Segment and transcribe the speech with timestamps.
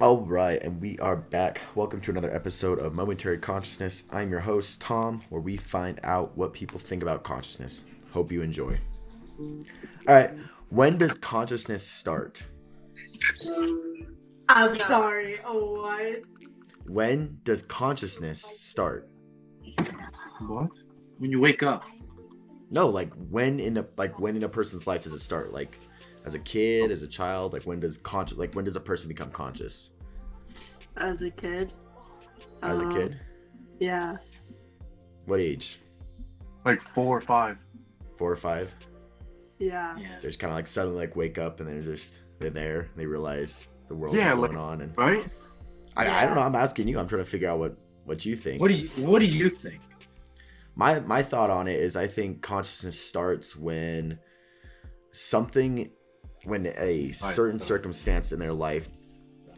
[0.00, 1.60] All right, and we are back.
[1.74, 4.04] Welcome to another episode of Momentary Consciousness.
[4.12, 7.84] I'm your host, Tom, where we find out what people think about consciousness.
[8.12, 8.78] Hope you enjoy.
[9.40, 9.58] All
[10.06, 10.30] right,
[10.68, 12.44] when does consciousness start?
[14.48, 15.40] I'm sorry.
[15.44, 16.22] Oh, what?
[16.86, 19.10] When does consciousness start?
[20.42, 20.70] What?
[21.18, 21.82] When you wake up.
[22.70, 25.52] No, like when in a like when in a person's life does it start?
[25.52, 25.76] Like
[26.28, 29.08] as a kid, as a child, like when does conscious like when does a person
[29.08, 29.90] become conscious?
[30.98, 31.72] As a kid.
[32.62, 33.18] As a Uh, kid?
[33.80, 34.16] Yeah.
[35.24, 35.78] What age?
[36.66, 37.56] Like four or five.
[38.18, 38.74] Four or five?
[39.58, 39.96] Yeah.
[39.98, 40.16] Yeah.
[40.20, 42.88] They just kind of like suddenly like wake up and they're just they're there.
[42.94, 45.26] They realize the world Yeah, is going like- on, and Right?
[45.96, 46.42] I, I don't know.
[46.42, 46.98] I'm asking you.
[46.98, 48.60] I'm trying to figure out what what you think.
[48.60, 49.80] What do you What do you think?
[50.74, 54.18] my my thought on it is I think consciousness starts when
[55.12, 55.90] something
[56.48, 58.88] when a certain circumstance in their life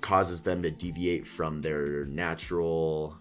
[0.01, 3.17] causes them to deviate from their natural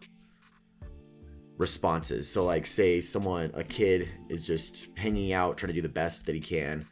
[1.57, 2.31] responses.
[2.31, 6.25] So like say someone a kid is just hanging out trying to do the best
[6.25, 6.85] that he can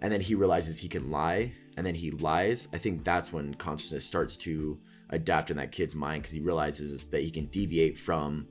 [0.00, 2.68] and then he realizes he can lie and then he lies.
[2.72, 4.78] I think that's when consciousness starts to
[5.10, 8.48] adapt in that kid's mind cuz he realizes that he can deviate from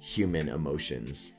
[0.00, 1.32] human emotions.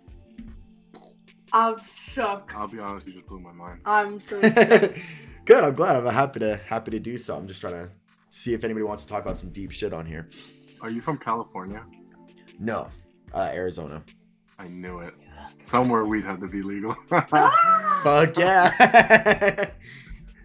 [1.51, 2.53] I'm shook.
[2.55, 3.81] I'll be honest, you just blew my mind.
[3.85, 4.39] I'm so
[5.45, 5.63] Good.
[5.63, 5.95] I'm glad.
[5.95, 7.35] I'm happy to happy to do so.
[7.35, 7.89] I'm just trying to
[8.29, 10.27] see if anybody wants to talk about some deep shit on here.
[10.81, 11.83] Are you from California?
[12.59, 12.89] No,
[13.33, 14.03] uh, Arizona.
[14.57, 15.13] I knew it.
[15.59, 16.95] Somewhere we'd have to be legal.
[17.09, 18.71] Fuck yeah.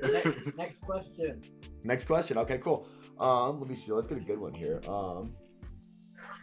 [0.02, 1.42] next, next question.
[1.84, 2.38] Next question.
[2.38, 2.86] Okay, cool.
[3.18, 3.92] Um, let me see.
[3.92, 4.80] Let's get a good one here.
[4.88, 5.34] Um,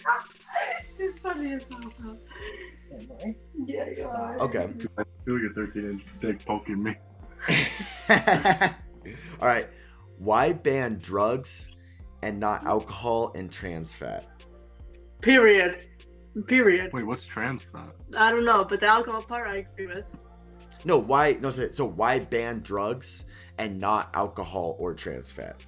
[1.00, 1.94] It's funny as hell.
[2.00, 2.18] though.
[3.54, 4.40] Yeah, you are.
[4.40, 4.68] okay.
[5.26, 6.96] Feel your 13 inch dick poking me.
[9.40, 9.68] All right.
[10.18, 11.68] Why ban drugs
[12.24, 14.26] and not alcohol and trans fat?
[15.22, 15.88] Period.
[16.46, 16.94] Period.
[16.94, 17.96] Wait, what's trans fat?
[18.16, 20.06] I don't know, but the alcohol part I agree with.
[20.86, 21.38] No, why?
[21.42, 23.26] No, so, so why ban drugs
[23.58, 25.64] and not alcohol or trans fat?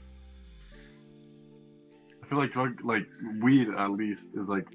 [2.24, 3.08] I feel like drug, like
[3.42, 4.68] weed at least, is like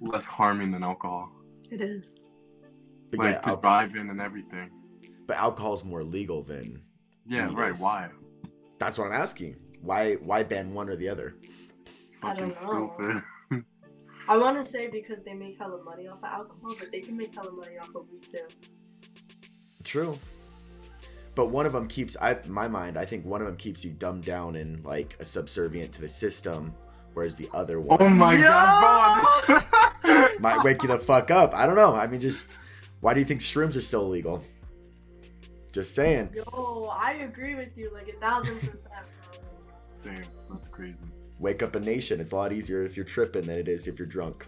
[0.00, 1.30] less harming than alcohol.
[1.70, 2.24] It is.
[3.10, 4.70] But like yeah, to al- drive in and everything.
[5.30, 6.82] But alcohol is more legal than.
[7.24, 7.70] Yeah, Weed right.
[7.70, 7.80] is.
[7.80, 8.08] Why?
[8.80, 9.54] That's what I'm asking.
[9.80, 10.14] Why?
[10.14, 11.36] Why ban one or the other?
[12.20, 12.92] I don't know.
[12.98, 13.64] stupid.
[14.28, 17.16] I want to say because they make hella money off of alcohol, but they can
[17.16, 18.44] make hella money off of weed too.
[19.84, 20.18] True.
[21.36, 23.92] But one of them keeps I my mind, I think one of them keeps you
[23.92, 26.74] dumbed down and like a subservient to the system,
[27.14, 29.64] whereas the other Oh one my god,
[30.40, 31.54] might wake you the fuck up.
[31.54, 31.94] I don't know.
[31.94, 32.56] I mean just
[33.00, 34.42] why do you think shrooms are still illegal?
[35.72, 36.30] Just saying.
[36.34, 38.92] Yo, I agree with you like a thousand percent.
[39.92, 40.22] Same.
[40.50, 40.96] That's crazy.
[41.38, 42.20] Wake up a nation.
[42.20, 44.46] It's a lot easier if you're tripping than it is if you're drunk.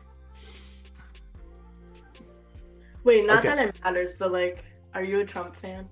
[3.05, 3.49] Wait, not Okay.
[3.55, 5.88] that it matters, but like, are you a Trump fan?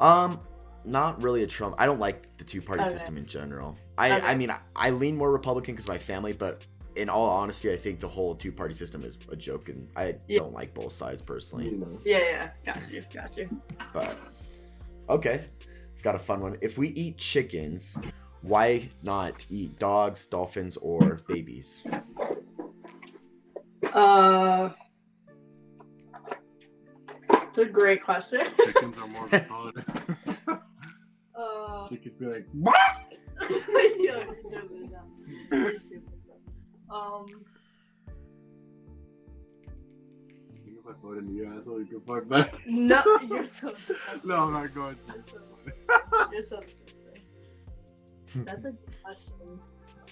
[0.00, 0.38] Um,
[0.84, 1.74] not really a Trump.
[1.78, 2.90] I don't like the two party Okay.
[2.90, 3.76] system in general.
[3.96, 4.26] I Okay.
[4.26, 6.64] I mean I, I lean more Republican because my family, but
[6.98, 10.16] in all honesty, I think the whole two party system is a joke, and I
[10.26, 10.40] Yeah.
[10.40, 11.80] don't like both sides personally.
[12.04, 13.48] Yeah, yeah, got you, got you.
[13.92, 14.18] But
[15.08, 15.44] okay,
[15.96, 16.56] I've got a fun one.
[16.60, 17.96] If we eat chickens,
[18.42, 21.84] why not eat dogs, dolphins, or babies?
[23.92, 24.70] Uh,
[27.30, 28.40] it's a great question.
[28.64, 29.84] Chickens are more retarded.
[31.36, 32.46] uh, Chickens be like,
[34.00, 34.34] yo,
[35.52, 35.78] you're
[36.90, 37.26] Um,
[40.66, 42.54] if I throw it in your asshole, you can fuck back.
[42.66, 44.20] no, you're so disgusting.
[44.30, 45.32] No, I'm not going You're to.
[45.32, 46.32] so disgusting.
[46.32, 47.22] You're so disgusting.
[48.44, 49.60] That's a good question.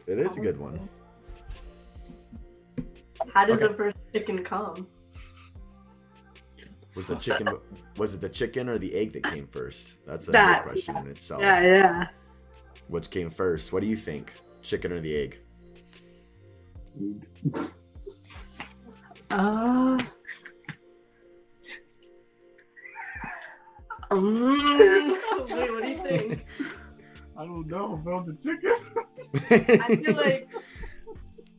[0.07, 0.89] It is a good one.
[3.33, 3.69] How did Okay.
[3.69, 4.87] the first chicken come?
[6.95, 7.49] Was the chicken?
[7.99, 10.05] Was it the chicken or the egg that came first?
[10.07, 11.41] That's a That- good question in itself.
[11.43, 12.07] Yeah, yeah.
[12.89, 13.73] Which came first?
[13.73, 14.33] What do you think?
[14.63, 15.39] Chicken or the egg?
[19.31, 19.99] Uh.
[24.11, 25.09] Um,
[25.49, 26.47] wait, what do you think?
[27.37, 29.81] I don't know about the chicken.
[29.83, 30.49] I feel like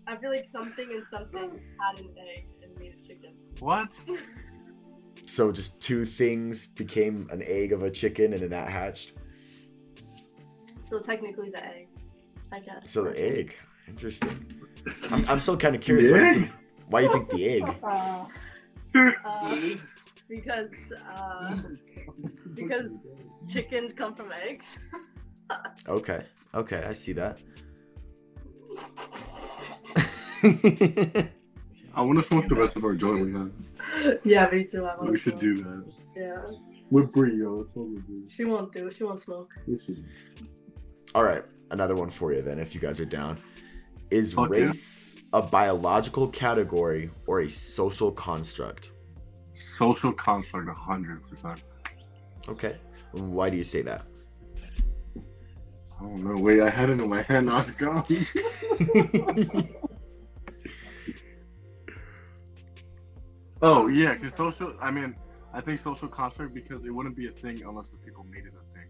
[0.08, 3.34] I feel like something and something had an egg and made a chicken.
[3.60, 3.90] What?
[5.26, 9.14] so just two things became an egg of a chicken, and then that hatched.
[10.84, 11.90] So technically the egg,
[12.52, 12.92] I guess.
[12.92, 13.56] So the egg.
[13.88, 14.57] Interesting.
[15.12, 16.52] I'm, I'm still kind of curious why you, think,
[16.90, 17.76] why you think the egg.
[18.96, 19.56] Uh, uh,
[20.30, 21.56] because uh,
[22.56, 23.04] because
[23.48, 24.80] chickens come from eggs.
[25.88, 26.26] Okay.
[26.54, 27.38] Okay, I see that.
[30.44, 33.52] I want to smoke the rest of our joint we have.
[34.26, 34.86] Yeah, me too.
[34.86, 35.42] I want We to should smoke.
[35.42, 35.94] do that.
[36.16, 36.42] Yeah,
[36.92, 37.50] With Brie, yo.
[37.58, 37.90] Let's smoke
[38.30, 38.92] she won't do.
[38.92, 39.50] She won't smoke.
[41.16, 43.40] All right, another one for you then, if you guys are down.
[44.10, 44.66] Is Fuck yeah.
[44.66, 48.92] race a biological category or a social construct?
[49.54, 51.62] Social construct, 100%.
[52.48, 52.78] Okay.
[53.12, 54.04] Why do you say that?
[56.00, 56.40] I don't know.
[56.42, 57.48] Wait, I had it in my hand.
[57.48, 58.06] Now it's gone.
[63.62, 65.16] oh, yeah, because social, I mean,
[65.54, 68.54] I think social construct because it wouldn't be a thing unless the people made it
[68.54, 68.86] a thing.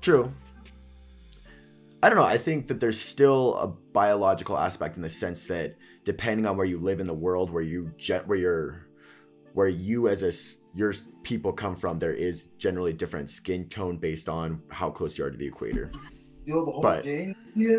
[0.00, 0.32] True.
[2.02, 2.24] I don't know.
[2.24, 6.66] I think that there's still a biological aspect in the sense that depending on where
[6.66, 7.92] you live in the world, where you
[8.26, 8.86] where you're
[9.54, 10.32] where you as a
[10.76, 15.24] your people come from, there is generally different skin tone based on how close you
[15.24, 15.90] are to the equator.
[16.44, 17.34] You know the whole But- game?
[17.54, 17.78] Yeah.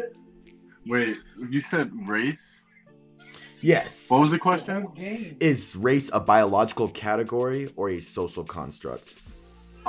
[0.88, 1.18] Wait,
[1.50, 2.62] you said race?
[3.62, 4.10] Yes.
[4.10, 4.82] What was the The question?
[4.84, 4.94] whole.
[5.40, 9.14] Is race a biological category or a social construct?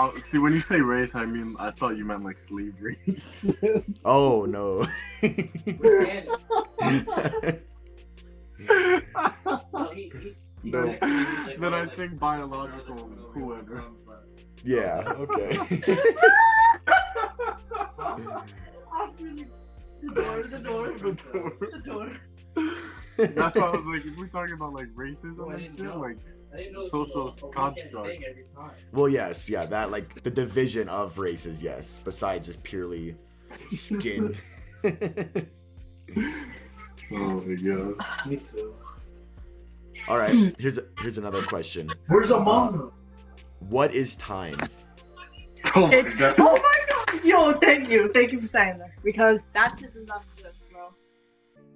[0.00, 2.98] Oh, see, when you say race, I mean, I thought you meant like slavery.
[4.04, 4.86] Oh no.
[5.20, 7.04] He- he- he
[10.64, 12.96] like, Then oh, I like, think biological,
[13.32, 13.84] whoever.
[14.64, 15.02] yeah.
[15.18, 15.56] Okay.
[20.00, 21.52] the door, the door, The door.
[21.72, 22.10] the door.
[23.16, 26.18] That's why I was like, if we're talking about like racism and shit, like,
[26.52, 28.06] I didn't know it was social a- a weekend construct.
[28.08, 28.70] thing every time.
[28.92, 29.66] well, yes, yeah.
[29.66, 32.00] That like the division of races, yes.
[32.04, 33.16] Besides just purely
[33.68, 34.34] skin.
[34.84, 34.86] oh
[37.12, 38.26] my god.
[38.26, 38.74] Me too.
[40.08, 40.54] All right.
[40.58, 41.90] Here's here's another question.
[42.08, 42.92] Where's Uh, Among
[43.60, 44.56] What is time?
[45.74, 46.34] Oh my It's god.
[46.38, 47.24] oh my god!
[47.24, 50.94] Yo, thank you, thank you for saying this because that shit does not exist, bro.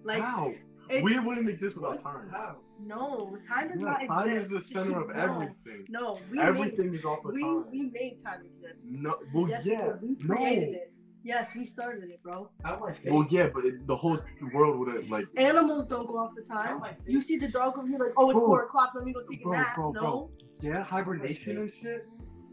[0.04, 0.52] Like, How?
[0.88, 2.28] it, We wouldn't exist without time.
[2.30, 2.56] How?
[2.86, 4.44] No, time does Yeah, not time exist.
[4.44, 5.86] is the center of No, everything.
[5.88, 7.64] No, we Everything is off made of we time.
[7.70, 8.86] we made time exist.
[8.90, 10.72] No, well, yes, yeah, bro, we no.
[10.72, 10.92] it.
[11.24, 12.50] Yes, we started it, bro.
[12.64, 14.18] How am Well, yeah, but it, the whole
[14.52, 15.26] world would have like.
[15.36, 16.76] Animals don't go off the time.
[16.78, 16.98] am I fake?
[17.06, 18.46] You see the dog over here, like, oh, it's Bro.
[18.46, 18.90] four o'clock.
[18.96, 19.74] Let me go take Bro, a nap.
[19.76, 20.30] bro, no, bro.
[20.60, 22.06] Yeah, hibernation and shit.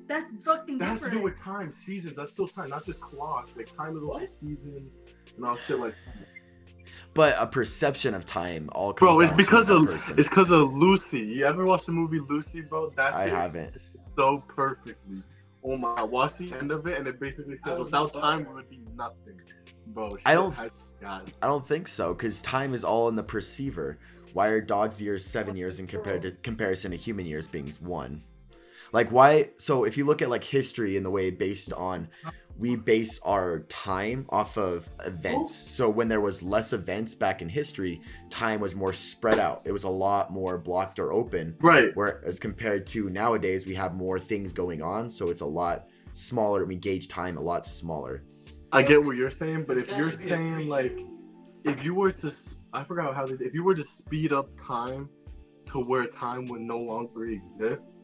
[0.07, 2.15] that's fucking That has to do with time, seasons.
[2.15, 3.49] That's still time, not just clock.
[3.55, 4.91] Like time is also seasons
[5.35, 5.95] and all shit like.
[7.13, 10.17] But a perception of time all comes Bro, it's because of person.
[10.19, 11.19] it's because of Lucy.
[11.19, 12.89] You ever watched the movie Lucy, bro?
[12.91, 13.77] That I haven't.
[13.95, 15.23] so perfectly.
[15.63, 16.01] Oh my!
[16.03, 19.41] Watch the end of it, and it basically says, "Without time, we would be nothing."
[19.87, 20.55] Bro, I don't-
[21.01, 21.31] God.
[21.41, 23.97] I don't think so, because time is all in the perceiver.
[24.33, 28.23] Why are dogs' years seven years in compared to comparison to human years being one?
[28.91, 29.51] Like why?
[29.57, 32.09] So if you look at like history in the way based on,
[32.57, 35.55] we base our time off of events.
[35.55, 39.61] So when there was less events back in history, time was more spread out.
[39.63, 41.55] It was a lot more blocked or open.
[41.61, 41.91] Right.
[41.93, 46.65] Whereas compared to nowadays, we have more things going on, so it's a lot smaller.
[46.65, 48.23] We gauge time a lot smaller.
[48.71, 50.99] I get what you're saying, but if you're should be a saying like,
[51.63, 52.31] if you were to,
[52.73, 55.09] I forgot how they, if you were to speed up time
[55.67, 57.97] to where time would no longer exist,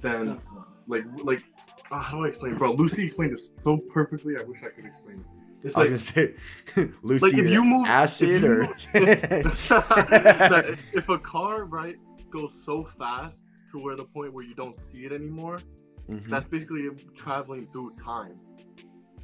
[0.00, 0.38] then
[0.86, 1.42] like like
[1.90, 2.58] ah, how do I explain, it?
[2.58, 2.72] bro?
[2.72, 4.34] Lucy explained it so perfectly.
[4.38, 5.26] I wish I could explain it.
[5.62, 6.26] It's I was like
[6.74, 8.66] gonna say, Lucy, if you move- acid if you or
[9.68, 11.96] that if a car right
[12.30, 13.42] goes so fast
[13.72, 15.58] to where the point where you don't see it anymore,
[16.08, 16.26] Mhm.
[16.28, 18.36] that's basically traveling through time.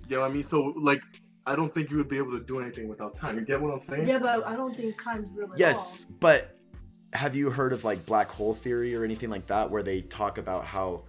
[0.09, 0.45] You know what I mean?
[0.45, 1.03] So like,
[1.47, 3.39] I don't think you would be able to do anything without time.
[3.39, 4.07] You get what I'm saying?
[4.09, 6.56] Yeah, but I don't think time's real at yes, but
[7.13, 10.39] have you heard of like black hole theory or anything like that, where they talk
[10.39, 11.05] about how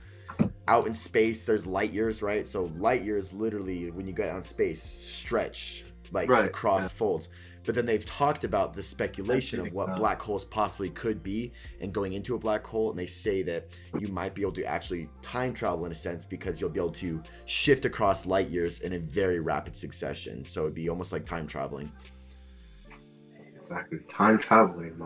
[0.68, 2.48] out in space there's light years, right?
[2.48, 6.98] So light years literally, when you get out in space, stretch like Right, across yeah.
[6.98, 7.30] folds.
[7.66, 11.52] But then they've talked about the speculation of what black holes possibly could be
[11.82, 12.90] and going into a black hole.
[12.92, 16.24] And they say that you might be able to actually time travel in a sense
[16.24, 20.46] because you'll be able to shift across light years in a very rapid succession.
[20.46, 21.92] So it'd be almost like time traveling.
[23.58, 24.00] Exactly.
[24.08, 24.98] Time traveling.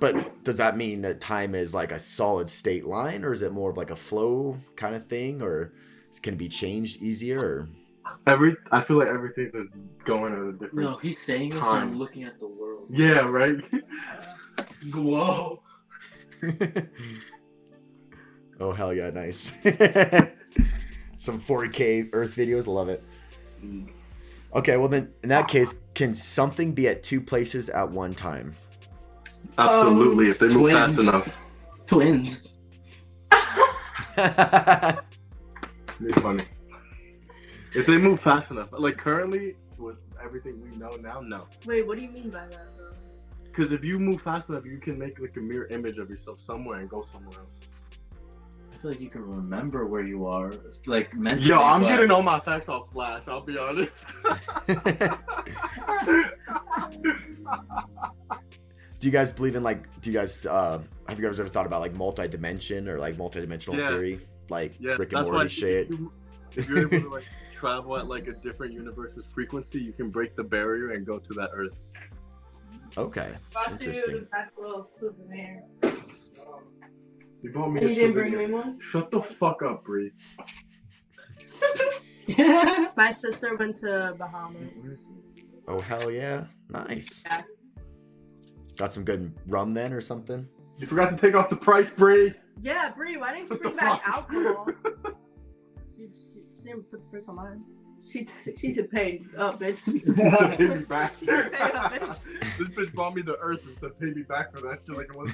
[0.00, 3.52] But does that mean that time is like a solid state line, or is it
[3.52, 5.72] more of like a flow kind of thing, or
[6.22, 7.40] can it be changed easier?
[7.40, 7.68] Or...
[8.26, 9.70] Every I feel like everything's just
[10.04, 10.90] going at a different.
[10.90, 11.82] No, he's saying this and time.
[11.82, 12.86] I'm looking at the world.
[12.90, 13.64] Yeah, right.
[14.92, 15.62] Whoa.
[18.60, 19.52] oh hell yeah, nice.
[21.16, 23.02] Some 4K Earth videos, love it.
[23.64, 23.90] Mm.
[24.54, 28.54] Okay, well then, in that case, can something be at two places at one time?
[29.58, 30.30] Absolutely.
[30.30, 30.78] if they move twins.
[30.78, 31.36] fast enough,
[31.86, 32.48] Twins.
[34.16, 36.44] it's funny.
[37.74, 41.46] If they move fast enough, like currently, with everything we know now, no.
[41.66, 42.68] Wait, what do you mean by that?
[43.44, 46.40] Because if you move fast enough, you can make like a mirror image of yourself
[46.40, 47.60] somewhere and go somewhere else.
[48.72, 50.52] I feel like you can remember where you are,
[50.86, 51.48] like mentally.
[51.50, 53.24] Yo, I'm but- getting all my facts off Flash.
[53.28, 54.14] I'll be honest.
[59.04, 59.84] do you guys believe in like?
[60.00, 63.78] Do you guys uh have you guys ever thought about like multi-dimension or like multi-dimensional
[63.78, 63.88] Yeah.
[63.90, 64.18] theory,
[64.48, 65.90] like yeah, Rick and Morty shit?
[65.90, 66.12] If, you,
[66.56, 70.34] if you're able to like travel at like a different universe's frequency, you can break
[70.34, 71.76] the barrier and go to that Earth.
[72.96, 73.28] Okay,
[73.70, 74.26] interesting.
[77.42, 78.80] You bought me And a you didn't bring me one?
[78.80, 80.12] Shut the fuck up, Bree.
[82.96, 84.98] My sister went to Bahamas.
[85.68, 87.22] Oh hell yeah, nice.
[87.26, 87.42] Yeah.
[88.76, 90.48] Got some good rum then or something.
[90.78, 92.32] You forgot to take off the price, Bree.
[92.60, 94.14] Yeah, Brie, why didn't you What bring back fuck?
[94.32, 94.68] alcohol?
[95.96, 97.62] she, she, she didn't put the price on mine.
[98.06, 98.26] She
[98.60, 99.86] she said pay up, bitch.
[100.04, 101.14] He said pay me back.
[101.18, 102.24] She said pay up, bitch.
[102.58, 105.08] this bitch brought me the Earth and said pay me back for that shit like
[105.10, 105.32] it was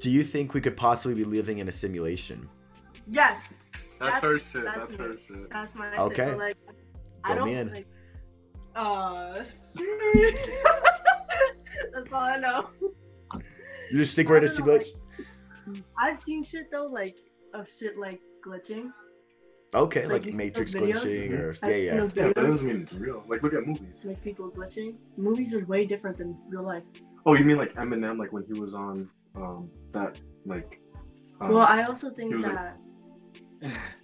[0.00, 2.48] Do you think we could possibly be living in a simulation?
[3.08, 4.64] Yes, That's, That's- her shit.
[4.64, 5.04] that's That's, me.
[5.04, 5.50] her shit.
[5.50, 6.16] that's my Okay.
[6.26, 6.30] shit.
[6.30, 6.56] But like,
[7.24, 7.72] I Fill don't me in.
[7.72, 7.86] like.
[8.74, 9.34] Uh,
[11.92, 12.70] that's all I know.
[13.90, 14.86] You just think we're in a I don't like-
[15.98, 17.16] I've seen shit though, like
[17.54, 18.90] of shit like glitching.
[19.74, 21.04] Okay, like like, Matrix videos?
[21.04, 21.96] glitching or yeah, yeah.
[21.96, 23.22] those Yeah, but that doesn't mean it's real.
[23.26, 24.00] Like, look at movies.
[24.04, 24.96] like people glitching.
[25.16, 26.84] Movies are way different than real life.
[27.24, 30.80] Oh, you mean like Eminem, like when he was on um that like.
[31.40, 32.78] Um, well, I also think he was like- that.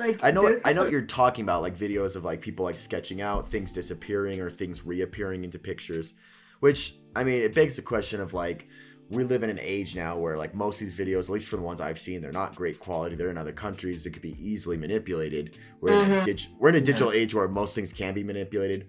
[0.00, 2.78] Like, I know I know what you're talking about, like videos of like people like
[2.78, 6.14] sketching out things disappearing or things reappearing into pictures.
[6.60, 8.66] Which I mean, it begs the question of like
[9.10, 11.56] we live in an age now where like most of these videos, at least for
[11.56, 13.14] the ones I've seen, they're not great quality.
[13.16, 14.04] They're in other countries.
[14.04, 15.58] They could be easily manipulated.
[15.80, 16.24] We're in a Mhm.
[16.24, 18.86] dig- we're in a digital age where most things can be manipulated.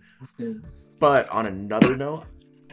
[0.99, 2.23] But on another note,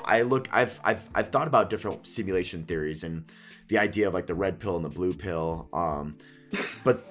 [0.04, 3.24] I look I've I've I've thought about different simulation theories and
[3.68, 5.68] the idea of like the red pill and the blue pill.
[5.72, 6.16] Um,
[6.84, 7.04] but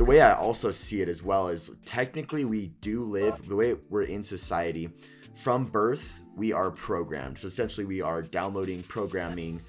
[0.00, 3.74] the way I also see it as well is technically we do live the way
[3.90, 4.88] we're in society
[5.36, 7.36] from birth we are programmed.
[7.36, 9.60] So essentially we are downloading programming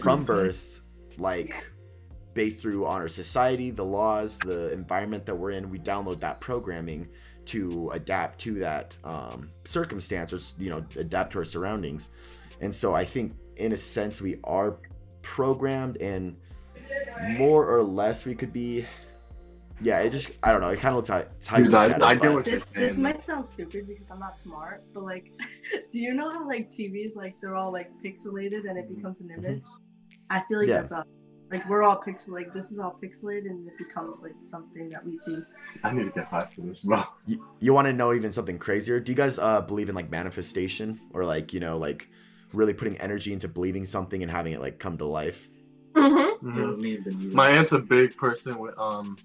[0.00, 0.80] from birth
[1.18, 1.70] like
[2.32, 6.40] based through on our society, the laws, the environment that we're in, we download that
[6.40, 7.06] programming
[7.44, 12.08] to adapt to that um, circumstance or you know adapt to our surroundings.
[12.62, 14.78] And so I think in a sense we are
[15.20, 16.38] programmed and
[17.36, 18.86] more or less we could be
[19.80, 21.74] yeah it just i don't know it kind of looks like it's how you Dude,
[21.74, 24.18] I- at it, I get but- what you're This this might sound stupid because I'm
[24.20, 25.30] not smart, but like,
[25.92, 29.30] do you know how like TVs like they're all like pixelated and it becomes an
[29.30, 29.62] image?
[30.30, 30.70] I feel like Mm-hmm.
[30.70, 30.80] Yeah.
[30.80, 31.04] that's us.
[31.50, 35.02] Like we're all pixel like this is all pixelated and it becomes like something that
[35.04, 35.38] we see.
[35.82, 37.04] I need to get high for this, bro.
[37.26, 40.10] you, you want to know even something crazier do you guys uh believe in like
[40.10, 42.08] manifestation or like you know like
[42.52, 45.48] really putting energy into believing something and having it like come to life
[45.94, 46.56] Mm-hmm.
[46.56, 47.34] You don't need the needle.
[47.34, 49.16] My aunt's a big person with um,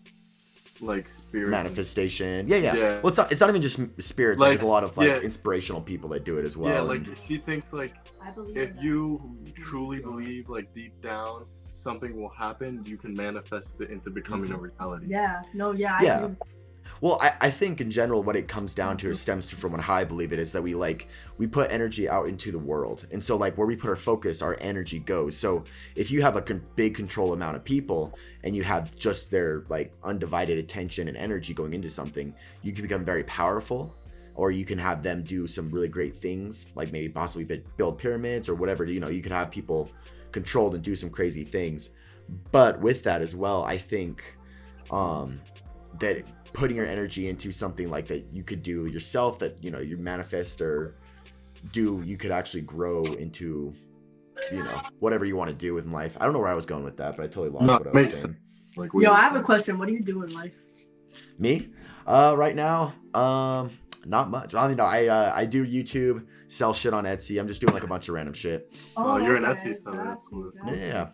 [0.81, 1.49] like spirit.
[1.49, 2.81] manifestation yeah yeah, Yeah.
[3.01, 5.07] well it's not it's not even just spirits like, Like, there's a lot of like
[5.07, 5.17] yeah.
[5.17, 8.57] inspirational people that do it as well yeah, like and- she thinks like I believe
[8.57, 8.83] if that.
[8.83, 11.45] you truly believe like deep down
[11.83, 14.65] something will happen, you can manifest it into becoming a mm-hmm.
[14.79, 15.07] reality.
[15.09, 16.29] Yeah, no, yeah, Yeah.
[17.03, 19.89] Well, I, I think in general, what it comes down to, stems to from what
[19.89, 23.21] I believe it is that we like we put energy out into the world, and
[23.21, 25.35] so like where we put our focus, our energy goes.
[25.35, 25.65] So
[25.97, 29.65] if you have a con- big control amount of people, and you have just their
[29.67, 33.93] like undivided attention and energy going into something, you can become very powerful,
[34.35, 38.47] or you can have them do some really great things, like maybe possibly build pyramids
[38.47, 38.85] or whatever.
[38.85, 39.91] You know, you could have people
[40.31, 41.89] controlled and do some crazy things.
[42.53, 44.23] But with that as well, I think
[44.89, 45.41] um,
[45.99, 46.23] that
[46.53, 49.97] putting your energy into something like that you could do yourself that you know you
[49.97, 50.95] manifest or
[51.71, 53.73] do you could actually grow into
[54.51, 56.17] you know whatever you want to do in life.
[56.19, 57.87] I don't know where i was going with that but i totally lost No, what
[57.87, 58.37] i was saying.
[58.75, 59.77] Like, Yo, I have a question.
[59.77, 60.55] What do you do in life?
[61.37, 61.69] me?
[62.05, 63.69] Uh right now um
[64.05, 64.53] not much.
[64.53, 67.39] I mean no i uh, i do youtube sell shit on etsy.
[67.39, 68.73] I'm just doing like a bunch of random shit.
[68.95, 70.51] Oh, you're an Etsy seller, that's cool.
[70.51, 71.07] got yeah.
[71.07, 71.09] you.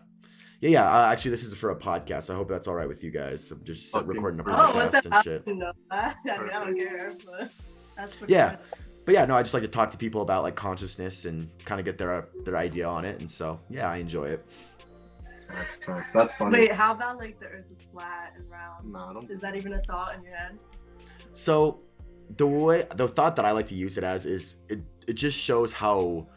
[0.60, 0.90] Yeah yeah, yeah.
[1.08, 2.30] Uh, actually, this is for a podcast.
[2.30, 3.50] I hope that's all right with you guys.
[3.50, 4.54] I'm just uh, recording a great.
[4.58, 5.44] Oh, what podcast and shit.
[5.44, 6.16] didn't know that.
[6.24, 7.50] I, mean, I don't care, but
[7.96, 8.50] that's pretty Yeah.
[8.56, 8.58] good.
[9.06, 11.78] but yeah, no, I just like to talk to people about like consciousness and kind
[11.80, 14.44] of get their their idea on it, and so yeah, I enjoy it.
[15.48, 16.12] Facts, facts.
[16.12, 16.58] That's funny.
[16.60, 18.92] Wait, how about like the Earth is flat and round?
[18.92, 19.30] Nah, I don't.
[19.30, 20.58] Is that even a thought in your head?
[21.32, 21.82] So
[22.36, 25.36] the way the thought that I like to use it as is it it just
[25.38, 26.28] shows how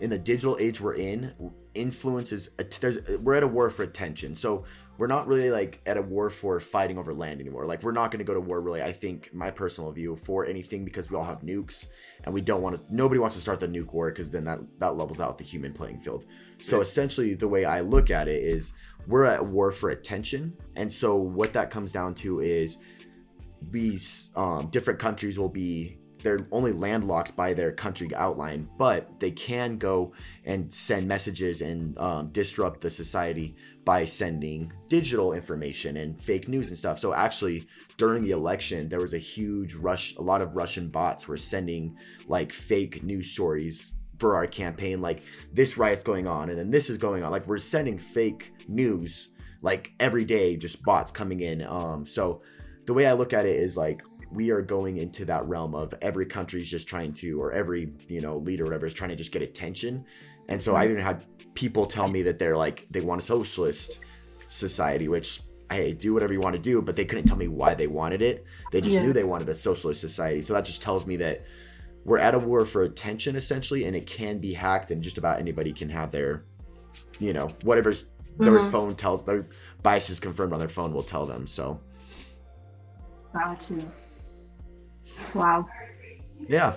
[0.00, 1.34] in the digital age we're in,
[1.74, 4.34] influence is there's we're at a war for attention.
[4.34, 4.64] So
[4.98, 7.64] we're not really like at a war for fighting over land anymore.
[7.66, 8.82] Like we're not going to go to war really.
[8.82, 11.88] I think my personal view for anything because we all have nukes
[12.24, 12.94] and we don't want to.
[12.94, 15.72] Nobody wants to start the nuke war because then that that levels out the human
[15.72, 16.26] playing field.
[16.60, 16.82] So Yeah.
[16.82, 18.72] essentially, the way I look at it is
[19.06, 22.76] we're at war for attention, and so what that comes down to is
[23.70, 29.30] these um, different countries will be they're only landlocked by their country outline, but they
[29.30, 30.12] can go
[30.44, 36.68] and send messages and um, disrupt the society by sending digital information and fake news
[36.68, 36.98] and stuff.
[36.98, 40.14] So actually, during the election, there was a huge rush.
[40.16, 41.96] A lot of Russian bots were sending
[42.28, 45.22] like fake news stories for our campaign, like
[45.52, 47.30] this riot's going on and then this is going on.
[47.30, 49.30] Like we're sending fake news
[49.62, 51.62] like every day, just bots coming in.
[51.62, 52.42] Um, so
[52.86, 55.94] the way I look at it is like we are going into that realm of
[56.02, 59.16] every country's just trying to, or every you know leader, or whatever, is trying to
[59.16, 60.04] just get attention.
[60.48, 63.98] And so I even had people tell me that they're like they want a socialist
[64.46, 67.74] society, which hey, do whatever you want to do, but they couldn't tell me why
[67.74, 68.44] they wanted it.
[68.72, 69.02] They just Yeah.
[69.02, 70.42] knew they wanted a socialist society.
[70.42, 71.42] So that just tells me that
[72.04, 75.38] we're at a war for attention essentially, and it can be hacked, and just about
[75.38, 76.42] anybody can have their,
[77.20, 78.06] you know, whatever's
[78.38, 78.70] their Mhm.
[78.72, 79.46] phone tells their
[79.82, 81.46] bias is confirmed on their phone will tell them.
[81.46, 81.78] So
[83.32, 83.92] Got you.
[85.34, 85.68] Wow.
[86.48, 86.74] yeah.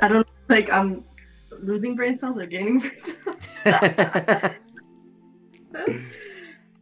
[0.00, 1.04] I don't like I'm
[1.60, 3.48] losing brain cells or gaining brain cells.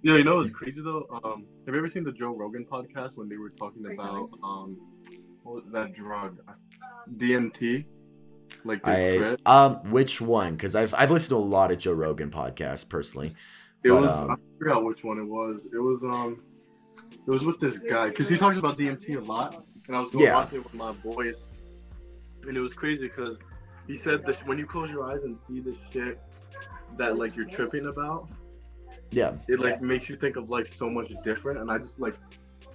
[0.03, 1.07] Yeah, you know what's crazy though?
[1.23, 4.77] Um, have you ever seen the Joe Rogan podcast when they were talking about um,
[5.45, 6.41] what was that drug,
[7.17, 7.85] DMT,
[8.65, 9.41] like the I crit?
[9.47, 10.55] um which one?
[10.55, 13.29] Because I've I've listened to a lot of Joe Rogan podcasts personally.
[13.85, 15.69] It but, was um, I forgot which one it was.
[15.73, 16.43] It was um,
[17.09, 20.11] it was with this guy because he talks about DMT a lot, and I was
[20.11, 20.35] going Yeah.
[20.35, 21.47] watching it with my boys,
[22.47, 23.39] and it was crazy because
[23.87, 26.21] he said that when you close your eyes and see the shit
[26.97, 28.29] that like you're tripping about,
[29.11, 29.35] Yeah.
[29.49, 32.15] it like makes you think of life so much different and i just like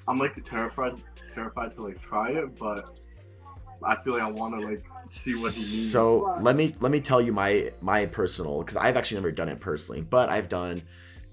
[0.08, 0.94] i'm like terrified
[1.34, 2.96] terrified to like try it but
[3.84, 6.92] i feel like i want to like see what he means So let me let
[6.92, 10.50] me tell you my my personal because I've actually never done it personally, but I've
[10.50, 10.82] done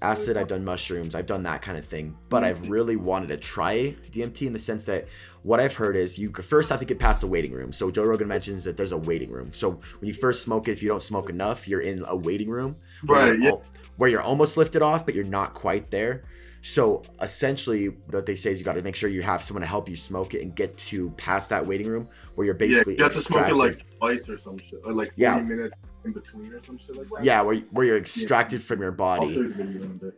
[0.04, 2.16] acid, I've done mushrooms, I've done that kind of thing.
[2.28, 2.72] But I've mm-hmm.
[2.72, 5.06] really wanted to try DMT in the sense that
[5.42, 7.72] what I've heard is you first have to get past the waiting room.
[7.72, 9.52] So Joe Rogan mentions that there's a waiting room.
[9.52, 12.48] So when you first smoke it, if you don't smoke enough, you're in a waiting
[12.48, 13.62] room where right you're yeah al-
[13.96, 16.22] where you're almost lifted off, but you're not quite there.
[16.66, 19.66] So essentially, what they say is you got to make sure you have someone to
[19.66, 22.96] help you smoke it and get to past that waiting room where you're yeah basically
[22.96, 25.40] you have to smoke it like twice or some shit or like 40 Yeah.
[25.40, 28.92] minutes in between or some shit like that yeah, where, where you're extracted from your
[28.92, 29.26] body.
[29.26, 30.14] you the video in a bit.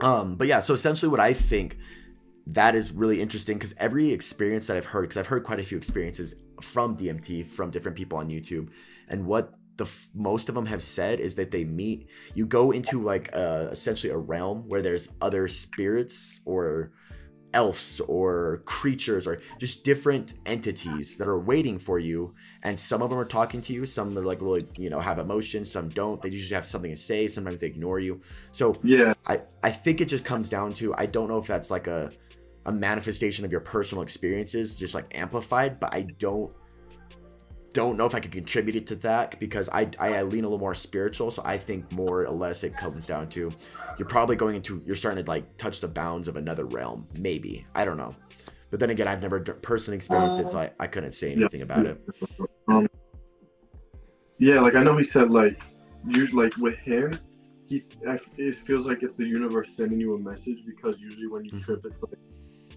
[0.00, 1.76] Um, but yeah, so essentially, what I think
[2.46, 5.62] that is really interesting because every experience that I've heard, because I've heard quite a
[5.62, 8.70] few experiences from DMT from different people on YouTube,
[9.08, 12.70] and what the f- most of them have said is that they meet, you go
[12.70, 16.92] into like uh, essentially a realm where there's other spirits or
[17.54, 22.34] elves or creatures or just different entities that are waiting for you
[22.64, 25.18] and some of them are talking to you some are like really you know have
[25.18, 28.20] emotions some don't they usually have something to say sometimes they ignore you.
[28.52, 29.14] So yeah.
[29.26, 32.10] I, I think it just comes down to I don't know if that's like a
[32.66, 36.52] a manifestation of your personal experiences just like amplified but I don't
[37.76, 40.48] don't know if I could contribute it to that because I, I I lean a
[40.48, 43.50] little more spiritual so I think more or less it comes down to
[43.98, 47.66] you're probably going into you're starting to like touch the bounds of another realm maybe.
[47.74, 48.16] I don't know.
[48.70, 51.60] But then again I've never d- personally experienced it so I, I couldn't say anything
[51.60, 52.00] about it.
[52.68, 52.86] Um
[54.38, 55.62] yeah like i know he said like
[56.06, 57.18] usually like with him
[57.68, 61.44] he I- it feels like it's the universe sending you a message because usually when
[61.44, 61.62] you Mhm.
[61.64, 62.18] trip it's like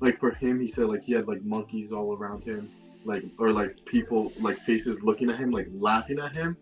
[0.02, 2.70] like for him he said like he had like monkeys all around him
[3.06, 6.56] like or like people like faces looking at him like laughing at him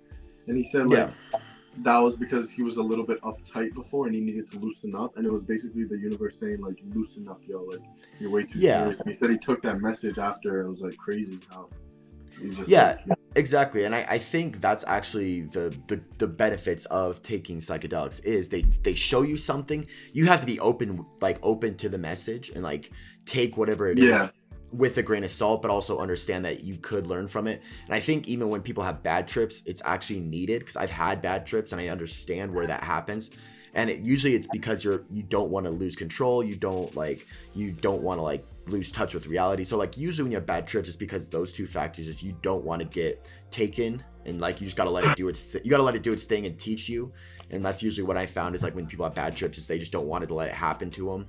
[0.47, 1.39] and he said like yeah
[1.83, 4.95] that was because he was a little bit uptight before and he needed to loosen
[4.95, 7.81] up and it was basically the universe saying like loosen up yo like
[8.19, 8.79] you're way too Yeah.
[8.79, 11.69] serious and he said he took that message after it was like crazy how
[12.55, 12.97] just Yeah.
[13.07, 18.23] like, Exactly, and I, I think that's actually the, the the benefits of taking psychedelics
[18.25, 19.85] is they they show you something.
[20.11, 22.91] You have to be open, like open to the message, and like
[23.25, 24.27] take whatever it is Yeah.
[24.71, 27.61] With a grain of salt, but also understand that you could learn from it.
[27.85, 31.21] And I think even when people have bad trips, it's actually needed because I've had
[31.21, 33.31] bad trips and I understand where that happens.
[33.73, 36.43] And it, usually it's because you're you don't want to lose control.
[36.43, 39.63] You don't like you don't want to like lose touch with reality.
[39.63, 42.35] So like usually when you have bad trips, it's because those two factors is you
[42.41, 45.69] don't want to get taken and like you just gotta let it do its you
[45.69, 47.11] gotta let it do its thing and teach you.
[47.51, 49.79] And that's usually what I found is like when people have bad trips is they
[49.79, 51.27] just don't want it to let it happen to them.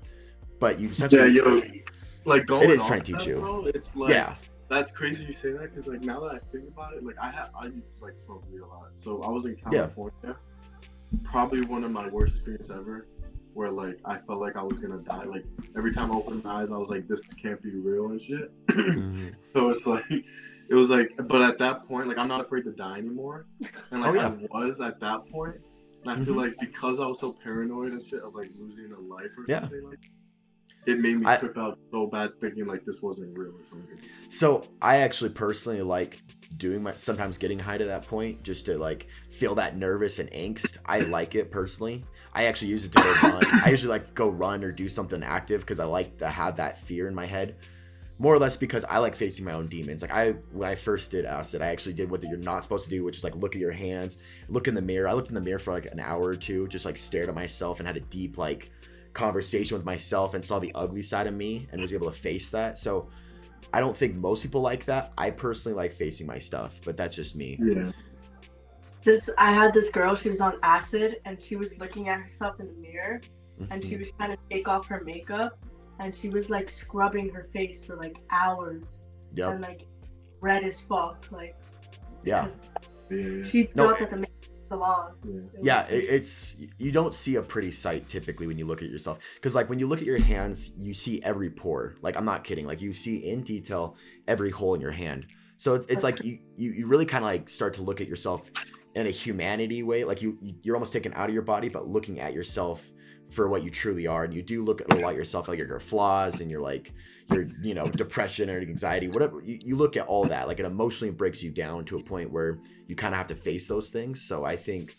[0.58, 1.62] But you yeah essentially yo
[2.28, 3.40] like going It is trying to teach that, you.
[3.40, 4.34] bro, it's like yeah
[4.68, 7.30] That's crazy you say that because like now that I think about it, like I
[7.30, 7.64] had I
[8.00, 8.88] like smoke weed a lot.
[8.96, 10.12] So I was in California.
[10.24, 10.32] Yeah.
[11.24, 13.06] Probably one of my worst experiences ever.
[13.54, 15.24] Where like I felt like I was gonna die.
[15.24, 15.44] Like
[15.76, 18.52] every time I opened my eyes, I was like, "This can't be real" and shit.
[18.68, 19.34] Mhm.
[19.54, 22.72] So it's like, it was like, but at that point, like I'm not afraid to
[22.72, 23.46] die anymore,
[23.90, 24.32] and like Oh, yeah.
[24.54, 25.56] I was at that point,
[26.02, 26.44] and I feel Mhm.
[26.44, 29.44] like because I was so paranoid and shit, I was like losing a life or
[29.48, 29.60] Yeah.
[29.60, 29.88] something.
[29.88, 30.10] Like,
[30.88, 33.98] it made me I- trip out so bad, thinking like this wasn't real or something.
[34.28, 36.22] So I actually personally like
[36.56, 40.30] doing my sometimes getting high to that point just to like feel that nervous and
[40.30, 40.78] angst.
[40.86, 42.04] I like it personally.
[42.32, 43.42] I actually use it to go run.
[43.64, 46.78] I usually like go run or do something active because I like to have that
[46.78, 47.56] fear in my head.
[48.20, 50.02] More or less because I like facing my own demons.
[50.02, 52.90] Like I when I first did acid, I actually did what you're not supposed to
[52.90, 54.16] do, which is like look at your hands,
[54.48, 55.06] look in the mirror.
[55.08, 57.34] I looked in the mirror for like an hour or two, just like stared at
[57.34, 58.70] myself and had a deep like
[59.18, 62.50] conversation with myself and saw the ugly side of me and was able to face
[62.50, 62.78] that.
[62.78, 63.08] So
[63.72, 65.12] I don't think most people like that.
[65.18, 67.58] I personally like facing my stuff, but that's just me.
[67.60, 67.90] Yeah.
[69.02, 70.14] This I had this girl.
[70.16, 73.20] She was on acid, and she was looking at herself in the mirror,
[73.70, 73.98] and she Mhm.
[74.00, 75.58] was trying to take off her makeup,
[76.00, 79.02] and she was like scrubbing her face for like hours,
[79.34, 79.48] Yep.
[79.52, 79.82] and like
[80.40, 81.26] red as fuck.
[81.30, 81.56] Like
[82.22, 82.48] Yeah.
[83.10, 84.27] she No, thought that the makeup was
[84.68, 85.14] salon.
[85.24, 85.40] yeah.
[85.60, 89.18] Yeah, it, it's you don't see a pretty sight typically when you look at yourself
[89.34, 91.94] because like when you look at your hands, you see every pore.
[92.02, 92.66] Like I'm not kidding.
[92.66, 95.26] Like you see in detail every hole in your hand.
[95.56, 98.08] So it's, it's like you, you you really kind of like start to look at
[98.08, 98.50] yourself
[98.94, 100.04] in a humanity way.
[100.04, 102.90] Like you you- you're almost taken out of your body, but looking at yourself
[103.30, 104.24] for what you truly are.
[104.24, 106.92] And you do look at a lot yourself, like your, your flaws and your like
[107.30, 109.42] your you know depression or anxiety, whatever.
[109.42, 110.48] You, you look at all that.
[110.48, 113.34] Like it emotionally breaks you down to a point where you kind of have to
[113.34, 114.22] face those things.
[114.22, 114.96] So I think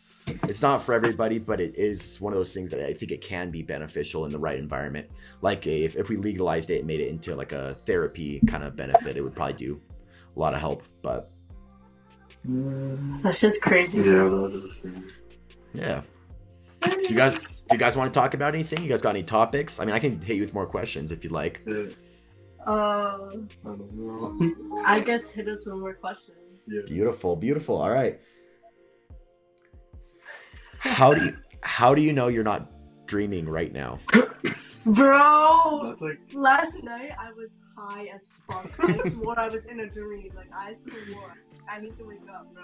[0.48, 3.22] it's not for everybody, but it is one of those things that I think it
[3.22, 5.10] can be beneficial in the right environment.
[5.42, 8.64] Like a, if, if we legalized it and made it into like a therapy kind
[8.64, 9.82] of benefit, it would probably do
[10.36, 10.84] a lot of help.
[11.02, 11.32] But
[12.46, 14.00] That shit's crazy.
[14.00, 15.04] Yeah, that is crazy.
[15.74, 16.02] yeah,
[17.10, 17.40] you guys
[17.70, 18.82] do you guys want to talk about anything?
[18.84, 19.80] You guys got any topics?
[19.80, 21.62] I mean, I can hit you with more questions if you'd like.
[21.68, 21.86] Yeah,
[22.66, 24.84] Um, I don't know.
[24.86, 26.36] I guess hit us with more questions.
[26.68, 26.82] yeah.
[26.88, 27.78] Beautiful, beautiful.
[27.82, 28.20] All right.
[30.80, 32.72] How do you how do you know you're not
[33.06, 34.00] dreaming right now?
[34.86, 38.72] Bro, That's like last night I was high as fuck.
[38.80, 40.32] I swore I was in a dream.
[40.36, 41.34] Like I swore.
[41.70, 42.64] I need to wake up, bro.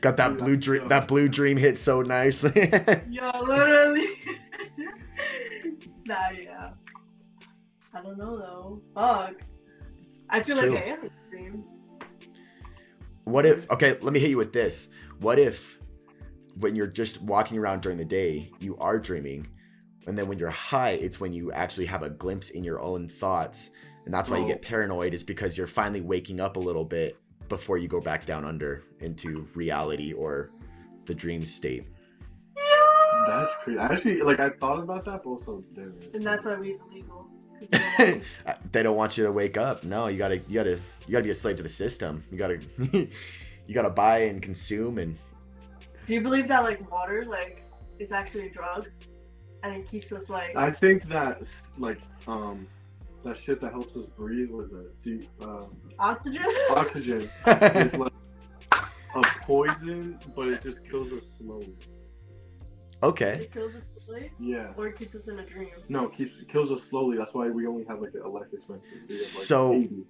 [0.00, 2.42] Got that blue dream that blue dream hit so nice.
[3.10, 4.06] Yo, literally.
[6.06, 6.70] nah, yeah.
[7.94, 8.82] I don't know though.
[8.94, 9.34] Fuck.
[10.28, 10.76] I feel It's like true.
[10.76, 11.64] I am a dream.
[13.24, 14.88] What if okay, let me hit you with this.
[15.20, 15.78] What if
[16.58, 19.46] when you're just walking around during the day, you are dreaming,
[20.06, 23.08] and then when you're high, it's when you actually have a glimpse in your own
[23.08, 23.70] thoughts,
[24.04, 24.48] and that's why you Oh.
[24.48, 27.16] get paranoid is because you're finally waking up a little bit
[27.50, 30.50] before you go back down under into reality or
[31.04, 31.84] the dream state.
[33.26, 33.78] that's crazy.
[33.78, 36.14] I actually like I thought about that, but also didn't.
[36.14, 37.26] And that's why weed's illegal.
[37.60, 39.84] 'Cause they don't want- they don't want you to wake up.
[39.84, 42.24] No, you gotta, you gotta, you gotta be a slave to the system.
[42.30, 42.58] You gotta,
[43.66, 45.18] you gotta buy and consume and
[46.06, 47.64] Do you believe that like water like
[47.98, 48.88] is actually a drug,
[49.62, 51.42] and it keeps us like I think that
[51.76, 52.66] like um
[53.24, 56.44] that shit that helps us breathe was that see um, oxygen?
[56.70, 58.12] oxygen is like
[59.14, 61.74] a poison, but it just kills us slowly.
[63.02, 63.40] okay.
[63.42, 64.72] it kills us slowly, Yeah.
[64.76, 65.68] or it keeps us in a dream.
[65.88, 67.16] No, it keeps it kills us slowly.
[67.16, 69.12] That's why we only have like a life expectancy.
[69.12, 70.04] So- 80.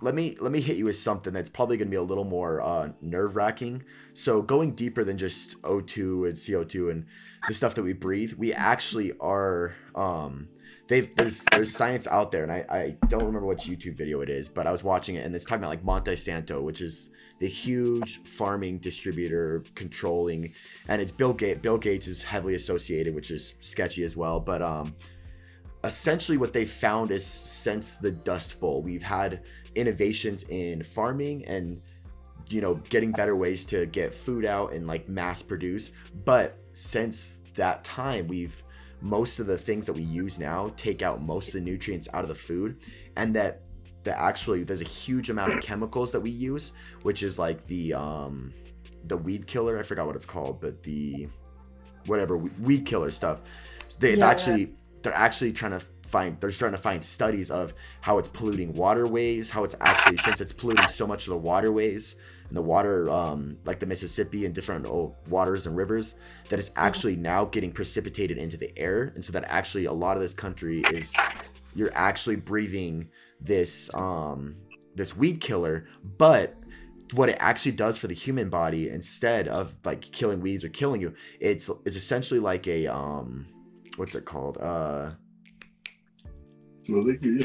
[0.00, 2.60] Let me let me hit you with something that's probably gonna be a little more
[2.60, 3.84] uh, nerve wracking.
[4.12, 7.06] So going deeper than just O2 and CO2 and
[7.46, 9.74] the stuff that we breathe, we actually are.
[9.94, 10.48] Um,
[10.86, 14.30] they've there's there's science out there, and I I don't remember which YouTube video it
[14.30, 17.48] is, but I was watching it, and it's talking about like Monsanto, which is the
[17.48, 20.54] huge farming distributor controlling,
[20.88, 21.60] and it's Bill Gates.
[21.60, 24.94] Bill Gates is heavily associated, which is sketchy as well, but um.
[25.82, 29.42] Essentially, what they found is since the Dust Bowl, we've had
[29.74, 31.80] innovations in farming and
[32.48, 35.90] you know getting better ways to get food out and like mass produce
[36.24, 38.63] but since that time we've
[39.04, 42.22] most of the things that we use now take out most of the nutrients out
[42.22, 42.78] of the food
[43.16, 43.60] and that
[44.04, 47.92] that actually there's a huge amount of chemicals that we use which is like the
[47.92, 48.50] um
[49.04, 51.28] the weed killer i forgot what it's called but the
[52.06, 53.42] whatever weed killer stuff
[53.98, 54.30] they've Yeah, yeah.
[54.30, 58.72] actually they're actually trying to find they're trying to find studies of how it's polluting
[58.72, 62.16] waterways how it's actually since it's polluting so much of the waterways
[62.48, 66.14] and the water um, like the mississippi and different oh, waters and rivers
[66.48, 70.16] that is actually now getting precipitated into the air and so that actually a lot
[70.16, 71.14] of this country is
[71.74, 73.08] you're actually breathing
[73.40, 74.56] this um
[74.94, 75.86] this weed killer,
[76.18, 76.54] but
[77.12, 81.00] what it actually does for the human body instead of like killing weeds or killing
[81.00, 83.46] you, it's it's essentially like a um
[83.96, 84.58] what's it called?
[84.58, 85.10] Uh?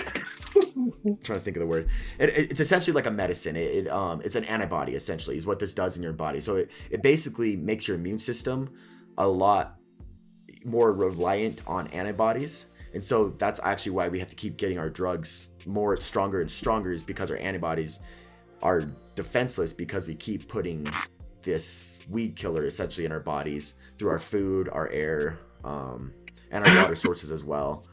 [1.23, 1.89] trying to think of the word.
[2.19, 3.56] It, it- it's essentially like a medicine.
[3.56, 6.39] It, it um it's an antibody essentially is what this does in your body.
[6.39, 8.69] So it, it basically makes your immune system
[9.17, 9.78] a lot
[10.65, 12.65] more reliant on antibodies.
[12.93, 16.49] And so that's actually why we have to keep getting our drugs more stronger and
[16.52, 17.99] stronger is because our antibodies
[18.63, 18.82] are
[19.15, 20.91] defenseless because we keep putting
[21.43, 26.12] this weed killer essentially in our bodies through our food, our air, um,
[26.52, 27.86] and our water sources as well,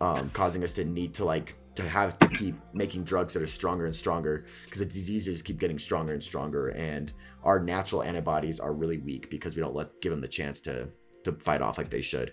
[0.00, 3.46] um, causing us to need to like to have to keep making drugs that are
[3.46, 7.12] stronger and stronger because the diseases keep getting stronger and stronger, and
[7.44, 10.88] our natural antibodies are really weak because we don't let give them the chance to
[11.24, 12.32] to fight off like they should.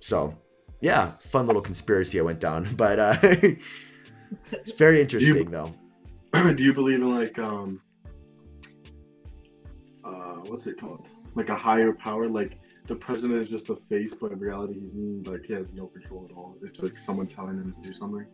[0.00, 0.36] So,
[0.80, 3.16] yeah, fun little conspiracy I went down, but uh,
[4.52, 5.74] it's very interesting though.
[6.32, 7.80] Do you believe in like um
[10.04, 11.06] uh what's it called?
[11.34, 12.28] Like a higher power?
[12.28, 14.94] Like the president is just a face, but in reality he's
[15.26, 16.56] like he has no control at all.
[16.62, 18.26] It's like someone telling him to do something.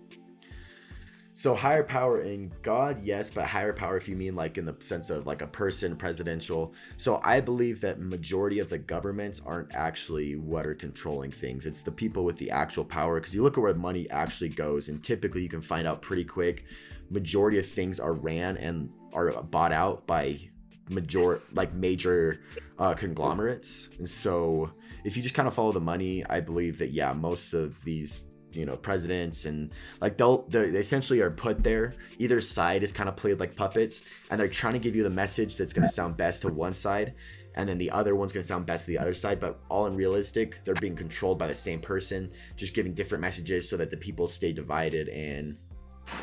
[1.40, 4.76] So higher power in God, yes, but higher power if you mean like in the
[4.80, 6.74] sense of like a person, presidential.
[6.98, 11.64] So I believe that majority of the governments aren't actually what are controlling things.
[11.64, 13.18] It's the people with the actual power.
[13.18, 16.24] Because you look at where money actually goes, and typically you can find out pretty
[16.24, 16.66] quick.
[17.08, 20.49] Majority of things are ran and are bought out by
[20.90, 22.40] major like major
[22.78, 23.88] uh, conglomerates.
[23.98, 24.72] And so
[25.04, 28.22] if you just kind of follow the money, I believe that yeah, most of these
[28.52, 33.08] you know presidents and like they'll they essentially are put there either side is kind
[33.08, 35.92] of played like puppets and they're trying to give you the message that's going to
[35.92, 37.14] sound best to one side
[37.54, 39.86] and then the other one's going to sound best to the other side but all
[39.86, 43.90] in realistic they're being controlled by the same person just giving different messages so that
[43.90, 45.56] the people stay divided and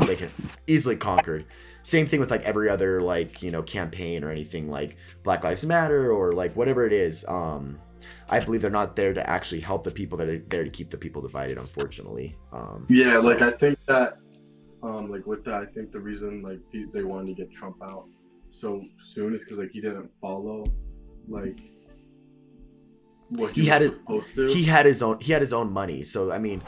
[0.06, 0.30] they can
[0.68, 1.46] easily conquered.
[1.84, 5.66] Same thing with like every other like you know campaign or anything like black lives
[5.66, 7.78] matter or like whatever it is um
[8.30, 10.98] i believe they're not there to actually help the people they're there to keep the
[10.98, 14.18] people divided unfortunately um Yeah, so- like I think that,
[14.84, 17.78] um, like with that, I think the reason like he, they wanted to get Trump
[17.82, 18.06] out
[18.52, 20.64] so soon is because like he didn't follow,
[21.30, 21.60] like,
[23.54, 24.48] he, He had was it- supposed to.
[24.48, 26.04] he had his own he had his own money.
[26.04, 26.62] So i mean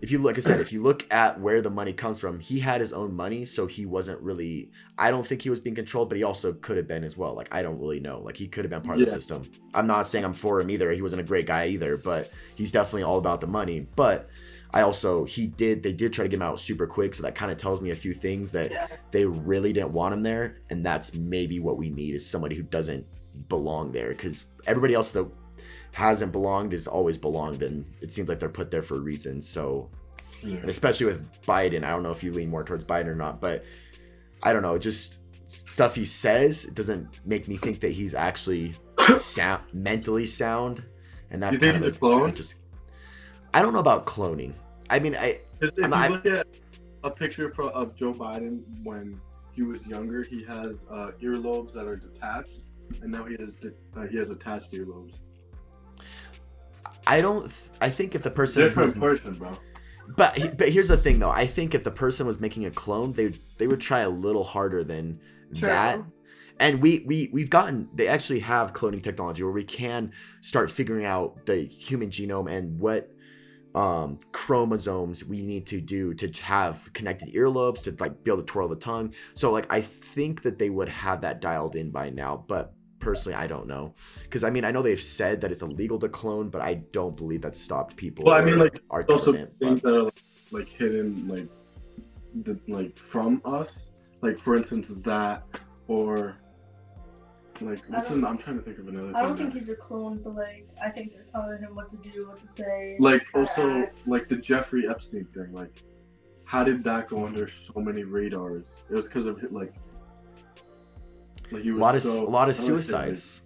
[0.00, 2.38] if you look like i said if you look at where the money comes from
[2.38, 5.74] he had his own money so he wasn't really i don't think he was being
[5.74, 7.34] controlled but he also could have been as well.
[7.34, 8.20] Like i don't really know.
[8.20, 9.42] Like he could have been part of the system.
[9.74, 10.90] I'm not saying i'm for him either.
[10.92, 13.86] He wasn't a great guy either but he's definitely all about the money.
[13.96, 14.28] But
[14.74, 17.34] i also he did they did try to get him out super quick so that
[17.34, 18.86] kind of tells me a few things that Yeah.
[19.10, 22.62] they really didn't want him there and that's maybe what we need is somebody who
[22.62, 23.04] doesn't
[23.50, 25.26] belong there because everybody else that
[25.92, 29.40] hasn't belonged is always belonged and it seems like they're put there for a reason
[29.40, 29.90] so
[30.42, 30.56] Yeah.
[30.56, 33.40] and especially with biden i don't know if you lean more towards biden or not
[33.40, 33.64] but
[34.42, 38.74] i don't know just stuff he says it doesn't make me think that he's actually
[39.16, 40.82] sound mentally sound
[41.30, 42.28] and that's You think kind he's of a clone?
[42.30, 42.58] interesting
[43.52, 44.54] i don't know about cloning
[44.88, 46.46] i mean i If I'm you not- look at
[47.04, 49.20] a picture for, of Joe Biden when
[49.52, 52.60] he was younger, he has uh, earlobes that are detached,
[53.02, 55.14] and now he has de- uh, he has attached earlobes.
[57.06, 59.52] I don't th- i think if the person Different person, bro.
[60.16, 61.30] But but here's the thing though.
[61.30, 64.44] I think if the person was making a clone, they they would try a little
[64.44, 65.20] harder than
[65.54, 65.68] True.
[65.68, 66.00] that.
[66.58, 71.04] And we we we've gotten they actually have cloning technology where we can start figuring
[71.06, 73.10] out the human genome and what
[73.74, 78.46] um chromosomes we need to do to have connected earlobes to like be able to
[78.46, 79.14] twirl the tongue.
[79.34, 83.36] So like I think that they would have that dialed in by now, but personally
[83.36, 83.94] I don't know.
[84.30, 87.16] Cuz I mean I know they've said that it's illegal to clone, but I don't
[87.16, 88.24] believe that stopped people.
[88.24, 91.48] Well, I mean, like, our Also, things but- that are like, like hidden, like
[92.44, 93.70] the, like from us,
[94.22, 95.44] like for instance that,
[95.88, 96.36] or
[97.60, 99.12] like what's don't- an, I'm trying to think of another.
[99.16, 101.88] I don't thing think he's a clone, but like I think they're telling him what
[101.90, 102.96] to do, what to say.
[103.00, 104.06] like to also act.
[104.06, 105.52] like the Jeffrey Epstein thing.
[105.52, 105.82] Like,
[106.44, 108.80] how did that go under so many radars?
[108.90, 109.74] It was because of like,
[111.52, 113.40] like a lot of so, a lot of how do I say, suicides.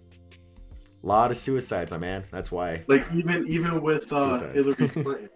[1.03, 2.23] A lot of suicides, my man.
[2.31, 2.83] That's why.
[2.87, 5.29] Like, like, even even with uh, Hillary Clinton,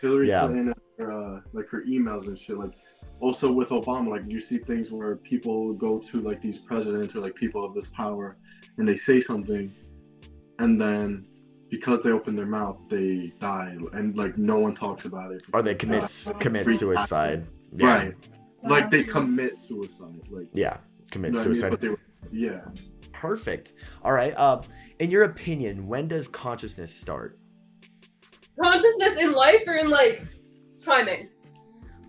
[0.00, 0.46] Hillary Yeah.
[0.46, 2.58] Clinton, her, uh, like her emails and shit.
[2.58, 2.72] Like,
[3.20, 7.20] also with Obama, like you see things where people go to like these presidents or
[7.20, 8.36] like people of this power,
[8.78, 9.72] and they say something,
[10.58, 11.26] and then
[11.70, 15.42] because they open their mouth, they die, and like no one talks about it.
[15.52, 17.46] Or they commit Uh, commit suicide.
[17.76, 17.94] Yeah.
[17.94, 18.14] Right.
[18.64, 20.20] Like they commit suicide.
[20.30, 20.78] Like Yeah.
[21.10, 21.54] Commit you know I mean?
[21.54, 21.70] suicide.
[21.80, 21.98] But were-
[22.32, 22.60] yeah.
[23.12, 23.72] Perfect.
[24.02, 24.34] All right.
[24.36, 24.62] Uh,
[24.98, 27.38] in your opinion, when does consciousness start?
[28.60, 30.22] Consciousness in life or in like
[30.82, 31.28] timing?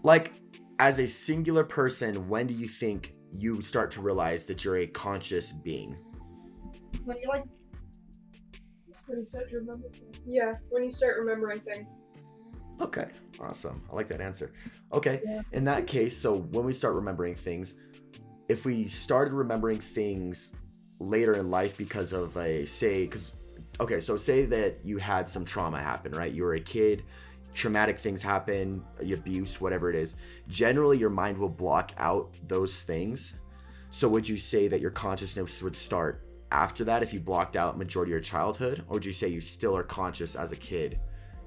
[0.04, 0.34] Like,
[0.80, 4.88] as a singular person, when do you think you start to realize that you're a
[4.88, 5.96] conscious being?
[7.06, 7.44] When you like
[9.08, 10.22] When you start to remember stuff.
[10.28, 12.04] Yeah, when you start remembering things.
[12.82, 13.08] Okay,
[13.40, 13.84] awesome.
[13.92, 14.54] I like that answer.
[14.94, 15.42] Okay, Yeah.
[15.52, 17.76] in that case, so when we start remembering things,
[18.50, 20.52] if we started remembering things
[21.00, 23.34] later in life because of a, say, because,
[23.80, 26.34] okay, so say that you had some trauma happen, right?
[26.34, 27.04] You were a kid,
[27.54, 30.18] traumatic things happen, abuse, whatever it is.
[30.50, 33.36] Generally, your mind will block out those things.
[33.92, 37.78] So would you say that your consciousness would start after that if you blocked out
[37.78, 41.00] majority of your childhood, or would you say you still are conscious as a kid,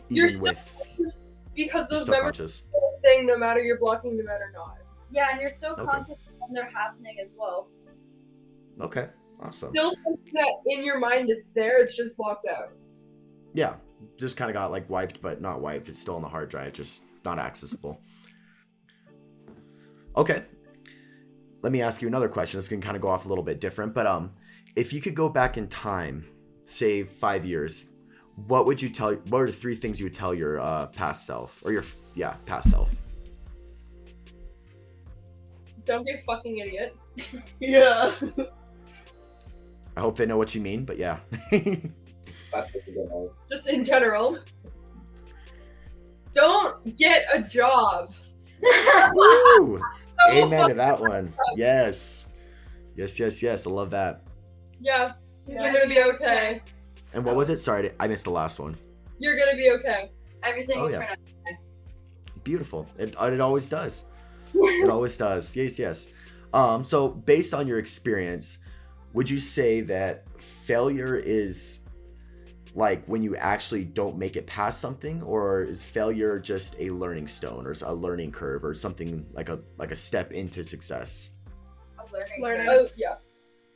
[0.09, 1.17] even You're still with
[1.57, 2.63] Because those memories conscious?
[2.73, 4.77] are a thing no matter you're blocking them out or not.
[5.11, 5.85] yeah, and you're still Okay.
[5.85, 7.69] conscious when they're happening as well.
[8.81, 9.09] Okay,
[9.41, 9.71] awesome.
[9.75, 12.73] Still something that in your mind it's there, it's just blocked out.
[13.55, 13.75] Yeah,
[14.17, 15.89] just kind of got like wiped, but not wiped.
[15.89, 18.01] It's still on the hard drive, just not accessible.
[20.17, 20.45] Okay.
[21.63, 22.59] Let me ask you another question.
[22.59, 24.33] This can kind of go off a little bit different, but um,
[24.75, 26.27] if you could go back in time,
[26.65, 27.87] say five years,
[28.35, 29.13] what would you tell?
[29.13, 32.35] What are the three things you would tell your uh, past self, or your yeah
[32.47, 33.02] past self?
[35.85, 36.97] Don't be a fucking idiot.
[37.61, 38.15] yeah.
[39.97, 41.19] I hope they know what you mean, but yeah.
[43.51, 44.39] Just in general.
[46.35, 48.11] Don't get a job.
[49.15, 49.81] Woo!
[50.31, 51.33] Amen to that one.
[51.57, 52.33] Yes,
[52.97, 53.67] yes, yes, yes.
[53.67, 54.23] I love that.
[54.81, 55.13] Yeah,
[55.47, 55.63] Yeah.
[55.63, 56.63] you're gonna be okay.
[57.13, 57.59] And what was it?
[57.59, 58.77] Sorry, I missed the last one.
[59.19, 60.11] You're gonna be okay.
[60.43, 60.99] Everything Oh, will yeah.
[60.99, 61.19] turn out.
[62.45, 62.87] Beautiful.
[62.99, 64.07] It, it always does.
[64.55, 65.57] It always does.
[65.57, 66.09] Yes, yes.
[66.53, 68.59] Um, so based on your experience,
[69.13, 71.81] would you say that failure is
[72.75, 77.29] like when you actually don't make it past something, or is failure just a learning
[77.29, 81.31] stone, or a learning curve, or something like a like a step into success?
[81.99, 82.43] A learning.
[82.43, 82.67] Learning.
[82.67, 82.89] curve.
[82.91, 83.15] Oh yeah.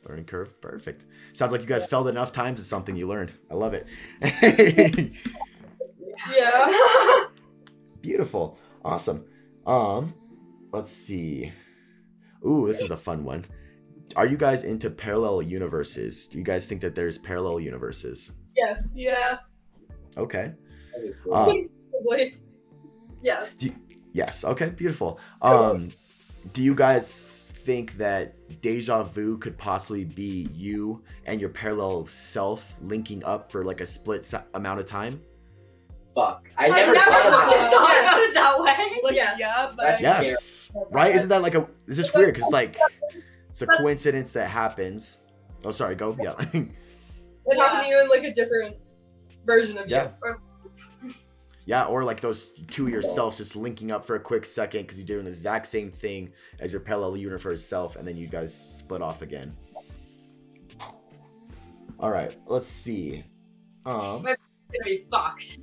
[0.07, 1.05] Learning curve, perfect.
[1.33, 2.59] Sounds like you guys failed enough times.
[2.59, 3.33] It's something you learned.
[3.51, 3.87] I love it.
[6.35, 7.25] Yeah.
[8.01, 8.57] Beautiful.
[8.83, 9.25] Awesome.
[9.65, 10.13] Um,
[10.77, 11.51] let's see.
[12.45, 13.45] Ooh, this is a fun one.
[14.15, 16.27] Are you guys into parallel universes?
[16.27, 18.31] Do you guys think that there's parallel universes?
[18.55, 18.93] yes.
[18.95, 19.57] Yes.
[20.15, 20.53] Okay.
[21.31, 21.53] Uh,
[22.03, 22.37] Probably.
[23.21, 23.55] Yes.
[24.13, 24.43] yes.
[24.45, 24.69] Okay.
[24.69, 25.19] Beautiful.
[25.41, 25.89] Um,
[26.53, 32.75] do you guys think that deja vu could possibly be you and your parallel self
[32.81, 35.21] linking up for like a split amount of time?
[36.17, 36.49] Fuck.
[36.57, 37.71] I I never, never thought about fucking that.
[37.71, 38.99] thought about it that way.
[39.03, 39.37] Like, Yes.
[39.39, 40.75] yeah, but That's- Yes.
[40.89, 41.15] Right?
[41.15, 41.67] Isn't that like a?
[41.85, 42.75] Is this weird because like
[43.49, 45.21] it's a coincidence that happens.
[45.63, 45.93] Oh, sorry.
[45.93, 46.17] Go.
[46.19, 46.33] Yeah.
[46.39, 46.49] it
[47.59, 48.77] happened to you in like a different
[49.45, 50.09] version of Yeah.
[50.23, 50.35] you.
[51.65, 54.97] Yeah, or like those two of yourselves just linking up for a quick second because
[54.97, 58.55] you're doing the exact same thing as your parallel universe self, and then you guys
[58.55, 59.55] split off again.
[61.99, 63.23] All right, let's see.
[63.85, 64.35] Um, Gonna
[64.85, 65.59] be fucked.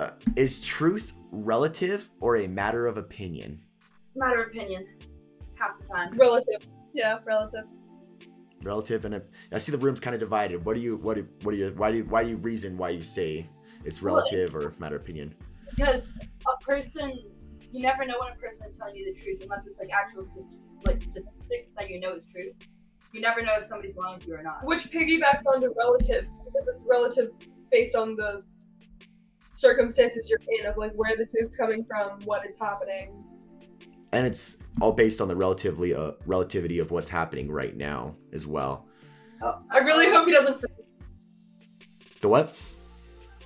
[0.00, 3.60] Uh, is truth relative or a matter of opinion?
[4.14, 4.86] Matter of opinion.
[5.54, 6.16] Half the time.
[6.16, 6.66] Relative.
[6.94, 7.64] Yeah, relative.
[8.62, 10.64] Relative, and a, I see the room's kind of divided.
[10.64, 10.96] What do you?
[10.96, 11.14] What?
[11.14, 11.72] Do, what do you?
[11.76, 12.04] Why do you?
[12.04, 13.48] Why do you reason why you say
[13.84, 15.34] it's relative or matter of opinion?
[15.70, 16.12] Because
[16.46, 17.16] a person,
[17.70, 20.24] you never know when a person is telling you the truth unless it's like actual
[20.24, 22.50] st- like statistics that you know is true.
[23.12, 24.64] You never know if somebody's lying to you or not.
[24.64, 27.30] Which piggybacks onto relative because it's relative
[27.70, 28.42] based on the
[29.58, 33.12] circumstances you're in of like where the truth's coming from, what is happening.
[34.12, 38.46] And it's all based on the relatively uh, relativity of what's happening right now as
[38.46, 38.86] well.
[39.70, 40.60] I really hope he doesn't.
[40.60, 40.66] Fr-
[42.22, 42.56] The what?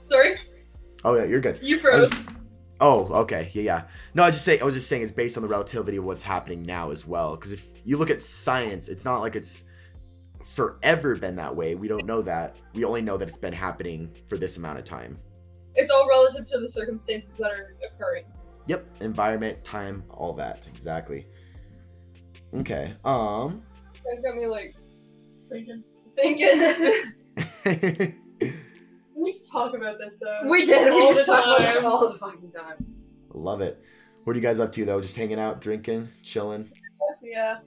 [0.04, 0.36] Sorry,
[1.04, 1.58] Oh yeah, you're good.
[1.62, 2.12] you froze.
[2.80, 3.82] oh, okay, yeah, yeah.
[4.14, 6.22] No, I just say I was just saying it's based on the relativity of what's
[6.22, 7.34] happening now as well.
[7.36, 9.64] Because if you look at science, it's not like it's
[10.44, 11.74] forever been that way.
[11.74, 12.56] We don't know that.
[12.74, 15.18] We only know that it's been happening for this amount of time.
[15.74, 18.24] It's all relative to the circumstances that are occurring.
[18.66, 21.26] Yep, environment, time, all that exactly.
[22.54, 22.94] Okay.
[23.04, 23.62] Um.
[23.94, 24.74] You guys got me like
[25.48, 25.82] Thinking.
[26.16, 26.58] thinking.
[29.16, 30.48] we used to talk about this though.
[30.48, 30.92] We did.
[30.92, 31.74] All We the just talk about time.
[31.74, 32.84] this all the fucking time.
[33.34, 33.82] Love it.
[34.24, 35.00] What are you guys up to though?
[35.00, 36.70] Just hanging out, drinking, chilling.
[37.22, 37.58] Yeah.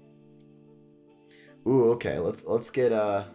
[1.68, 2.20] Ooh, okay.
[2.20, 3.26] Let's let's get uh.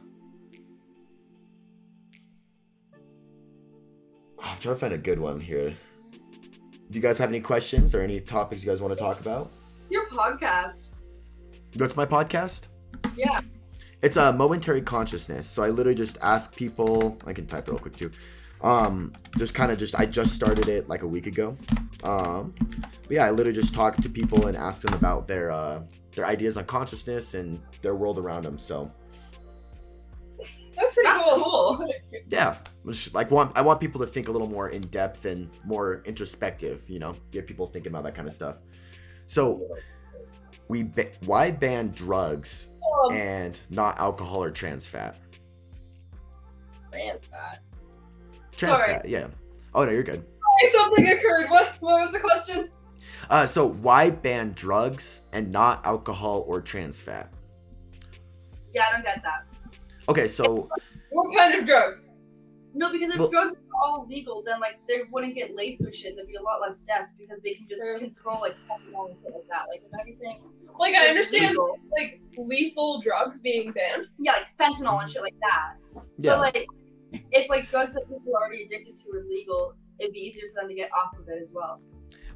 [4.60, 5.70] Trying to find a good one here.
[5.70, 9.52] Do you guys have any questions or any topics you guys want to talk about?
[9.90, 11.00] Your podcast.
[11.76, 12.68] What's my podcast?
[13.16, 13.40] Yeah.
[14.02, 15.46] It's a momentary consciousness.
[15.46, 17.18] So I literally just ask people.
[17.26, 18.10] I can type it real quick too.
[18.62, 21.56] Um, just kind of just I just started it like a week ago.
[22.02, 25.82] Um, but yeah, I literally just talk to people and ask them about their uh,
[26.14, 28.58] their ideas on consciousness and their world around them.
[28.58, 28.90] So
[30.76, 31.76] That's pretty That's cool.
[31.76, 31.92] cool.
[32.30, 32.56] yeah,
[32.86, 36.02] just like want I want people to think a little more in depth and more
[36.04, 36.82] introspective.
[36.88, 38.56] You know, get people thinking about that kind of stuff.
[39.26, 39.68] So
[40.68, 42.68] we ba- why ban drugs
[43.04, 45.16] Um, and not alcohol or trans fat?
[46.92, 47.60] trans fat.
[48.52, 48.92] Trans Sorry.
[48.94, 49.28] fat, yeah.
[49.74, 50.24] Oh no, you're good.
[50.72, 51.48] Something occurred.
[51.50, 51.76] What?
[51.80, 52.70] What was the question?
[53.28, 57.32] Uh, so why ban drugs and not alcohol or trans fat?
[58.74, 59.44] Yeah, I don't get that.
[60.08, 60.68] Okay, so
[61.10, 62.12] What kind of drugs?
[62.72, 65.94] No, because if Well- drugs were all legal, then like they wouldn't get laced with
[65.94, 66.14] shit.
[66.16, 67.98] There'd be a lot less deaths because they can just True.
[67.98, 69.66] control like fentanyl and shit like that.
[69.68, 70.36] Like everything.
[70.78, 74.06] Like I understand legal- like lethal drugs being banned.
[74.18, 75.74] Yeah, like fentanyl and shit like that.
[76.18, 76.66] yeah, But like,
[77.32, 80.60] if like drugs that people are already addicted to are legal, it'd be easier for
[80.62, 81.80] them to get off of it as well.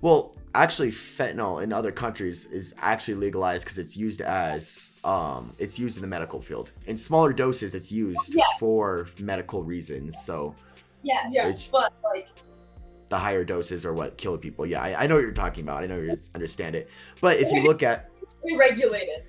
[0.04, 5.78] Well, actually, fentanyl in other countries is actually legalized because it's used as um, it's
[5.78, 6.72] used in the medical field.
[6.86, 8.42] In smaller doses, it's used Yeah.
[8.60, 10.18] for medical reasons.
[10.22, 10.54] So
[11.02, 11.28] Yes.
[11.30, 11.52] Yeah.
[11.72, 12.28] But like,
[13.08, 14.66] the higher doses are what kill people.
[14.66, 15.82] Yeah, I, I know what you're talking about.
[15.82, 16.90] I know you understand it.
[17.22, 18.10] But if you look at
[18.58, 19.24] Regulated.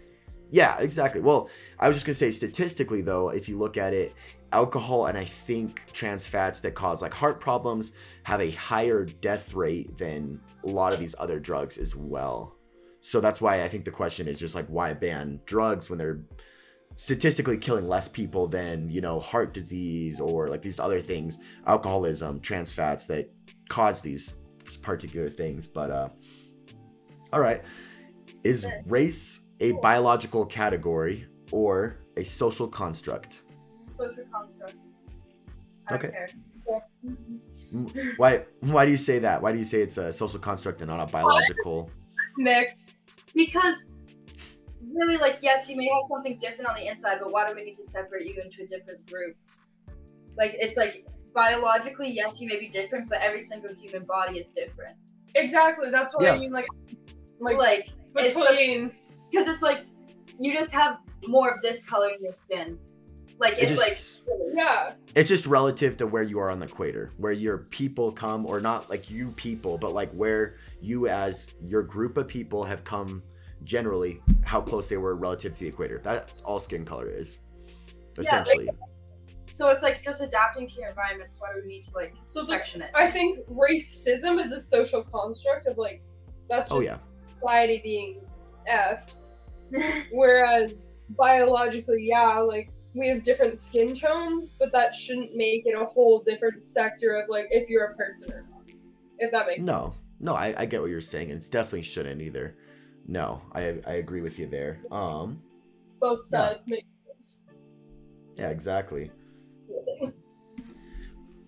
[0.51, 1.21] Yeah, exactly.
[1.21, 4.13] Well, I was just gonna say statistically though, if you look at it,
[4.51, 7.91] alcohol and I think trans fats that cause like heart problems
[8.23, 12.55] have a higher death rate than a lot of these other drugs as well.
[13.01, 16.21] So that's why I think the question is just like why ban drugs when they're
[16.95, 21.37] statistically killing less people than, you know, heart disease or like these other things,
[21.67, 23.29] alcoholism, trans fats that
[23.69, 24.35] cause these
[24.81, 25.67] particular things.
[25.67, 26.09] But uh
[27.33, 27.61] all right.
[28.43, 33.41] Is race a biological category or a social construct?
[33.85, 34.75] social construct.
[35.87, 36.11] I don't Okay.
[36.11, 36.29] care.
[38.17, 39.41] Why why do you say that?
[39.41, 41.91] Why do you say it's a social construct and not a biological?
[42.37, 42.91] Next.
[43.33, 43.89] Because
[44.93, 47.63] really, like, yes, you may have something different on the inside, but why do we
[47.63, 49.35] need to separate you into a different group?
[50.37, 54.51] Like, it's like biologically, yes, you may be different, but every single human body is
[54.51, 54.97] different.
[55.35, 55.89] Exactly.
[55.91, 56.51] That's what I mean.
[56.53, 56.67] Like,
[57.39, 58.91] Like, like it's between.
[59.35, 59.85] Because it's like
[60.39, 62.77] you just have more of this color in your skin.
[63.37, 64.21] Like, It it's like just,
[64.55, 64.93] Yeah.
[65.13, 68.61] it's just relative to where you are on the equator, where your people come, or
[68.61, 73.23] not like you people, but like where you as your group of people have come
[73.65, 75.99] generally, how close they were relative to the equator.
[76.03, 77.39] That's all skin color is.
[78.17, 78.69] like- Essentially.
[79.49, 79.67] so.
[79.69, 81.33] It's like just adapting to your environment.
[81.33, 82.91] So why do we need to like So it's like section it?
[82.95, 86.01] I think racism is a social construct of like
[86.49, 87.39] that's oh, just Oh, yeah.
[87.41, 88.21] society being
[88.69, 89.17] effed.
[90.11, 95.85] Whereas biologically, yeah, like we have different skin tones, but that shouldn't make it a
[95.85, 98.61] whole different sector of like if you're a person or not.
[99.17, 100.03] If that makes No, sense.
[100.19, 101.29] no, I, I get what you're saying.
[101.31, 102.57] and It's definitely shouldn't either.
[103.07, 104.79] No, I I agree with you there.
[104.91, 105.41] Um,
[105.99, 106.49] Both Yeah.
[106.49, 107.51] sides make sense.
[108.37, 109.11] yeah, exactly.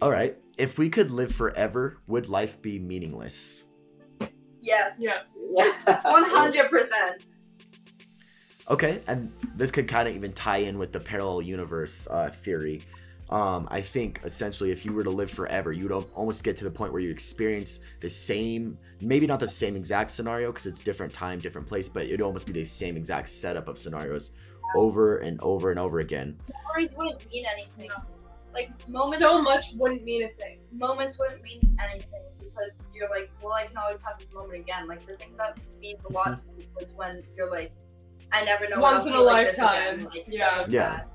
[0.01, 0.37] All right.
[0.57, 3.63] If we could live forever, would life be meaningless?
[4.61, 4.97] yes.
[4.99, 5.37] Yes.
[6.03, 7.25] One hundred percent.
[8.69, 12.81] Okay, and this could kind of even tie in with the parallel universe uh, theory.
[13.29, 16.71] Um, I think essentially, if you were to live forever, you'd almost get to the
[16.71, 21.13] point where you experience the same, maybe not the same exact scenario because it's different
[21.13, 24.31] time, different place, but it'd almost be the same exact setup of scenarios
[24.75, 26.37] over and over and over again.
[26.65, 27.89] Stories wouldn't mean anything.
[28.53, 29.19] Like moments.
[29.19, 30.59] So much wouldn't mean a thing.
[30.71, 34.87] moments wouldn't mean anything because you're like, well, I can always have this moment again.
[34.87, 37.71] Like the thing that means a lot to me was when you're like,
[38.31, 38.79] I never know.
[38.79, 40.05] Once in a like lifetime.
[40.05, 40.57] Like, Yeah.
[40.59, 40.89] like Yeah.
[40.89, 41.09] that.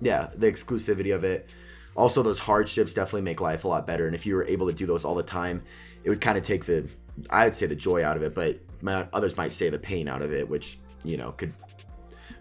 [0.00, 1.50] Yeah, the exclusivity of it.
[1.96, 4.06] Also, those hardships definitely make life a lot better.
[4.06, 5.62] And if you were able to do those all the time,
[6.04, 6.88] it would kind of take the,
[7.30, 10.06] I would say the joy out of it, but my, others might say the pain
[10.08, 11.54] out of it, which, you know, could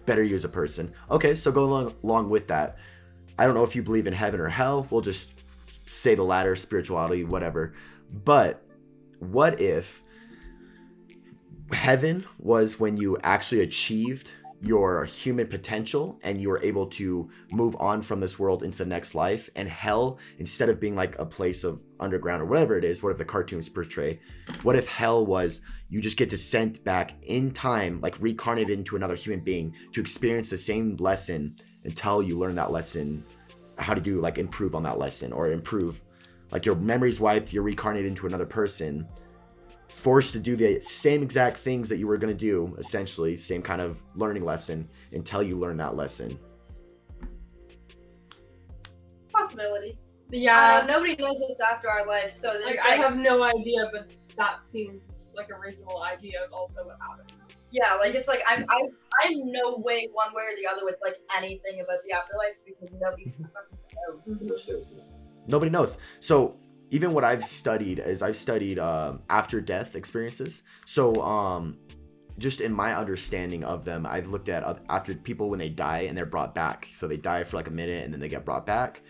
[0.05, 0.93] better you as a person.
[1.09, 2.77] Okay, so go along, along with that.
[3.39, 4.87] I don't know if you believe in heaven or hell.
[4.91, 5.33] We'll just
[5.85, 7.73] say the latter, spirituality, whatever.
[8.25, 8.61] But
[9.19, 10.01] what if
[11.71, 17.75] heaven was when you actually achieved your human potential and you were able to move
[17.79, 19.49] on from this world into the next life.
[19.55, 23.11] And hell instead of being like a place of underground or whatever it is what
[23.11, 24.19] if the cartoons portray
[24.63, 28.97] what if hell was you just get to sent back in time like reincarnated into
[28.97, 31.55] another human being to experience the same lesson
[31.85, 33.23] until you learn that lesson
[33.77, 36.01] how to do like improve on that lesson or improve
[36.51, 39.07] like your memories wiped you're reincarnated into another person
[39.95, 43.61] forced to do the same exact things that you were going to do essentially same
[43.61, 46.37] kind of learning lesson until you learn that lesson
[49.31, 49.97] Possibility.
[50.29, 50.81] Yeah.
[50.81, 53.89] Uh, nobody knows what's after our life, so there's like, like, I have no idea,
[53.91, 57.65] but that seems like a reasonable idea of also what happens.
[57.71, 58.89] Yeah, like it's like I'm I'm
[59.23, 62.95] I'm no way one way or the other with like anything about the afterlife because
[62.99, 63.25] nobody
[64.25, 64.89] fucking knows.
[65.47, 65.97] Nobody knows.
[66.19, 66.57] So
[66.91, 70.63] even what I've studied is I've studied um, after death experiences.
[70.85, 71.77] So um,
[72.37, 76.17] just in my understanding of them, I've looked at after people when they die and
[76.17, 76.87] they're brought back.
[76.91, 79.01] So they die for like a minute and then they get brought back.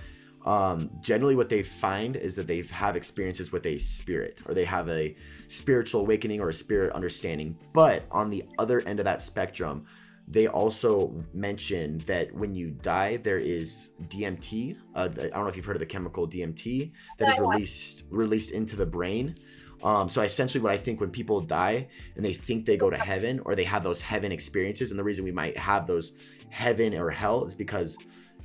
[0.46, 4.66] Um, generally, what they find is that they have experiences with a spirit or they
[4.66, 5.16] have a
[5.48, 7.58] spiritual awakening or a spirit understanding.
[7.74, 9.88] But on the other end of that spectrum,
[10.28, 14.78] they also mention that when you die, there is DMT.
[14.96, 18.52] Uh, I don't know if you've heard of the chemical DMT that is released released
[18.52, 19.36] into the brain.
[19.84, 22.98] Um, so essentially, what I think when people die and they think they go to
[22.98, 26.14] heaven or they have those heaven experiences, and the reason we might have those
[26.50, 27.98] heaven or hell is because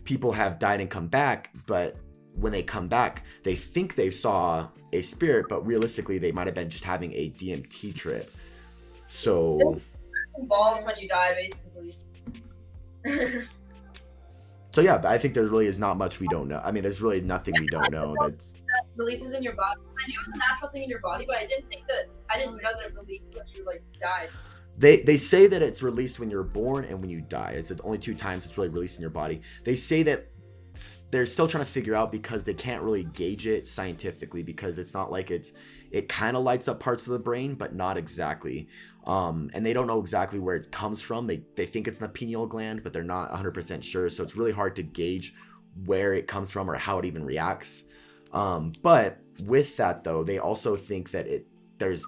[0.04, 1.96] people have died and come back, but
[2.34, 6.54] when they come back, they think they saw a spirit, but realistically, they might have
[6.54, 8.30] been just having a DMT trip.
[9.06, 9.80] So,
[10.46, 11.94] Balls when you die, basically.
[14.72, 16.60] so yeah, I think there really is not much we don't know.
[16.64, 18.14] I mean, there's really nothing we don't know.
[18.20, 19.80] That's that releases in your body.
[19.80, 22.08] I knew it was a natural thing in your body, but I didn't think that
[22.28, 24.28] I didn't know that it released when you like died.
[24.76, 27.52] they they say that it's released when you're born and when you die.
[27.52, 29.42] It's the only two times it's really released in your body.
[29.64, 30.28] They say that
[31.10, 34.94] they're still trying to figure out because they can't really gauge it scientifically because it's
[34.94, 35.52] not like it's
[35.90, 38.68] it kind of lights up parts of the brain but not exactly.
[39.06, 41.26] Um, and they don't know exactly where it comes from.
[41.26, 44.36] They they think it's in the pineal gland but they're not 100% sure so it's
[44.36, 45.34] really hard to gauge
[45.84, 47.84] where it comes from or how it even reacts.
[48.32, 51.46] Um, but with that though they also think that it
[51.78, 52.06] there's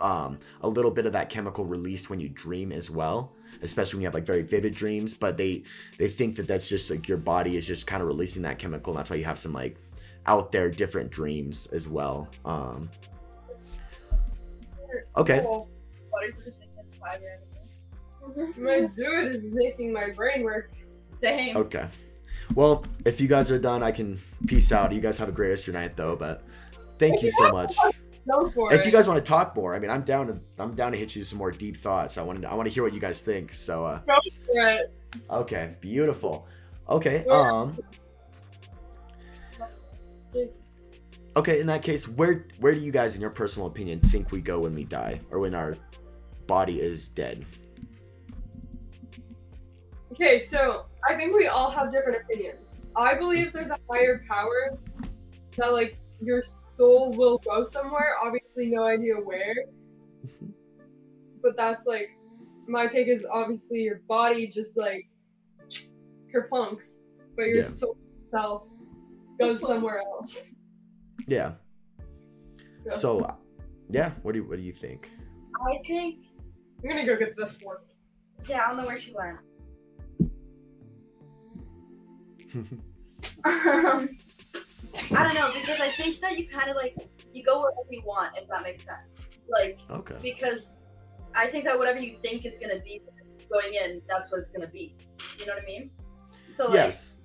[0.00, 3.32] um, a little bit of that chemical released when you dream as well
[3.62, 5.62] especially when you have like very vivid dreams but they
[5.98, 8.92] they think that that's just like your body is just kind of releasing that chemical
[8.92, 9.76] and that's why you have some like
[10.28, 12.88] out there different dreams as well um
[15.16, 15.68] okay Well,
[16.12, 17.40] Bodies are just making us fiber.
[18.58, 20.70] My dude is making my brain work.
[20.98, 21.56] Same.
[21.56, 21.86] okay
[22.54, 25.50] well if you guys are done i can peace out you guys have a great
[25.50, 26.42] rest of your night though but
[26.98, 27.76] thank you so much
[28.28, 28.86] Go for if it.
[28.86, 31.14] you guys want to talk more i mean i'm down to i'm down to hit
[31.14, 33.22] you some more deep thoughts i want to i want to hear what you guys
[33.22, 34.92] think so uh Go for it.
[35.30, 36.46] okay beautiful
[36.88, 37.78] okay um
[41.36, 44.40] Okay, in that case, where where do you guys, in your personal opinion, think we
[44.40, 45.76] go when we die, or when our
[46.46, 47.44] body is dead?
[50.12, 52.80] Okay, so I think we all have different opinions.
[52.96, 54.70] I believe there's a higher power
[55.56, 58.16] that like your soul will go somewhere.
[58.24, 59.54] Obviously, no idea where.
[61.40, 62.10] But that's like
[62.66, 65.08] my take is obviously your body just like
[66.34, 67.02] kerplunks,
[67.36, 67.62] but your Yeah.
[67.62, 68.64] soul itself
[69.38, 70.54] goes somewhere else.
[71.26, 71.52] Yeah.
[72.86, 72.92] Yeah.
[72.92, 73.36] So,
[73.88, 74.12] yeah.
[74.22, 75.10] What do you, what do you think?
[75.66, 76.24] I think.
[76.82, 77.94] I'm gonna go get the fourth.
[78.48, 79.38] Yeah, I don't know where she went.
[83.44, 84.08] Um,
[85.10, 86.96] I don't know because I think that you kind of like
[87.32, 89.38] you go wherever you want if that makes sense.
[89.48, 90.16] Like okay.
[90.22, 90.84] because
[91.34, 93.02] I think that whatever you think is gonna be
[93.50, 94.94] going in, that's what it's gonna be.
[95.38, 95.90] You know what I mean?
[96.44, 97.18] So like, Yes.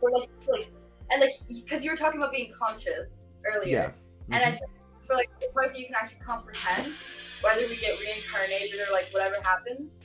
[0.00, 0.70] or like, like
[1.10, 3.94] and like because you were talking about being conscious earlier,
[4.30, 4.36] Yeah.
[4.36, 4.58] and I Mhm.
[4.58, 4.70] think
[5.06, 6.94] for like the part that you can actually comprehend,
[7.42, 10.00] whether we get reincarnated or like whatever happens,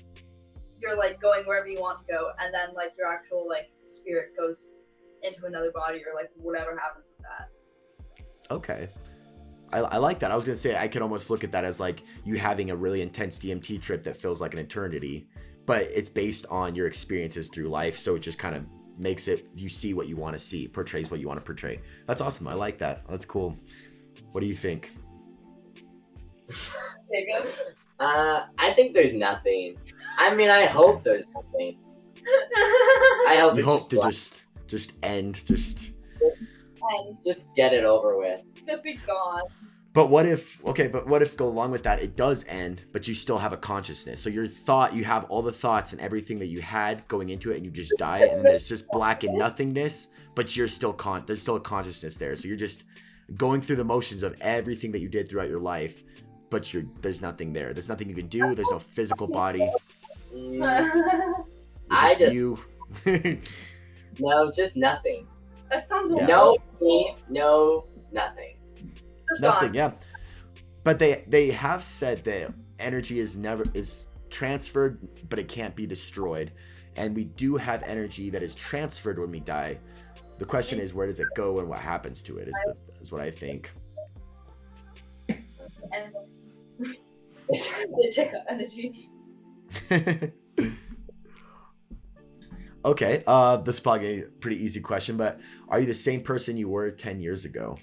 [0.82, 4.36] you're like going wherever you want to go, and then like your actual like spirit
[4.38, 4.70] goes
[5.22, 7.50] into another body or like whatever happens with that.
[8.52, 8.90] Okay.
[9.74, 10.32] I, I like that.
[10.32, 12.76] I was gonna say I could almost look at that as like you having a
[12.76, 15.28] really intense DMT trip that feels like an eternity,
[15.66, 18.66] but it's based on your experiences through life, so it just kind of
[18.98, 21.82] makes it you see what you want to see, portrays what you want to portray.
[22.08, 22.48] That's awesome.
[22.48, 23.04] I like that.
[23.10, 23.56] That's cool.
[24.32, 24.92] What do you think?
[28.00, 29.78] Uh, I think there's nothing.
[30.18, 31.78] I mean, I hope there's nothing.
[33.28, 35.92] I hope You it's hope just, to like, just just end just
[36.28, 38.42] and just get it over with.
[38.68, 39.42] just be gone.
[39.96, 43.08] But what if okay, but what if go along with that it does end, but
[43.08, 44.20] you still have a consciousness.
[44.20, 47.52] So your thought, you have all the thoughts and everything that you had going into
[47.52, 50.92] it and you just die and then there's just black and nothingness, but you're still
[50.92, 52.36] con there's still a consciousness there.
[52.36, 52.84] So you're just
[53.38, 56.04] going through the motions of everything that you did throughout your life,
[56.50, 57.72] but you're there's nothing there.
[57.74, 59.72] There's nothing you can do, there's no physical body.
[61.88, 62.60] It's I just just- you.
[64.20, 65.28] no, just nothing.
[65.70, 66.26] that sounds Yeah.
[66.26, 68.55] No me, no nothing.
[69.30, 69.76] Just Nothing, gone.
[69.76, 69.92] yeah.
[70.84, 75.00] But they they have said that energy is never is transferred,
[75.30, 76.52] but it can't be destroyed.
[76.96, 79.80] And we do have energy that is transferred when we die.
[80.38, 82.48] The question is, where does it go and what happens to it?
[82.48, 83.72] Is the, is what I think.
[87.58, 89.10] they take up energy.
[92.86, 96.58] okay, uh, this is probably a pretty easy question, but are you the same person
[96.58, 97.78] you were 10 years ago?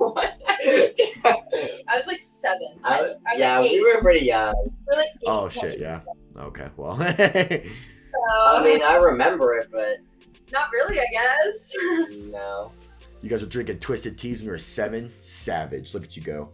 [0.00, 0.32] What?
[0.48, 2.68] I was like seven.
[2.82, 3.82] I, I, was yeah, like eight.
[3.82, 4.54] we were pretty young.
[4.64, 6.00] We were like eight, Oh, shit, yeah.
[6.38, 6.96] Okay, well.
[8.12, 9.98] So, I mean, I remember it, but
[10.50, 11.72] not really, I guess.
[12.32, 12.72] no.
[13.22, 15.12] You guys were drinking twisted teas when you were seven?
[15.20, 15.94] Savage.
[15.94, 16.48] Look at you go.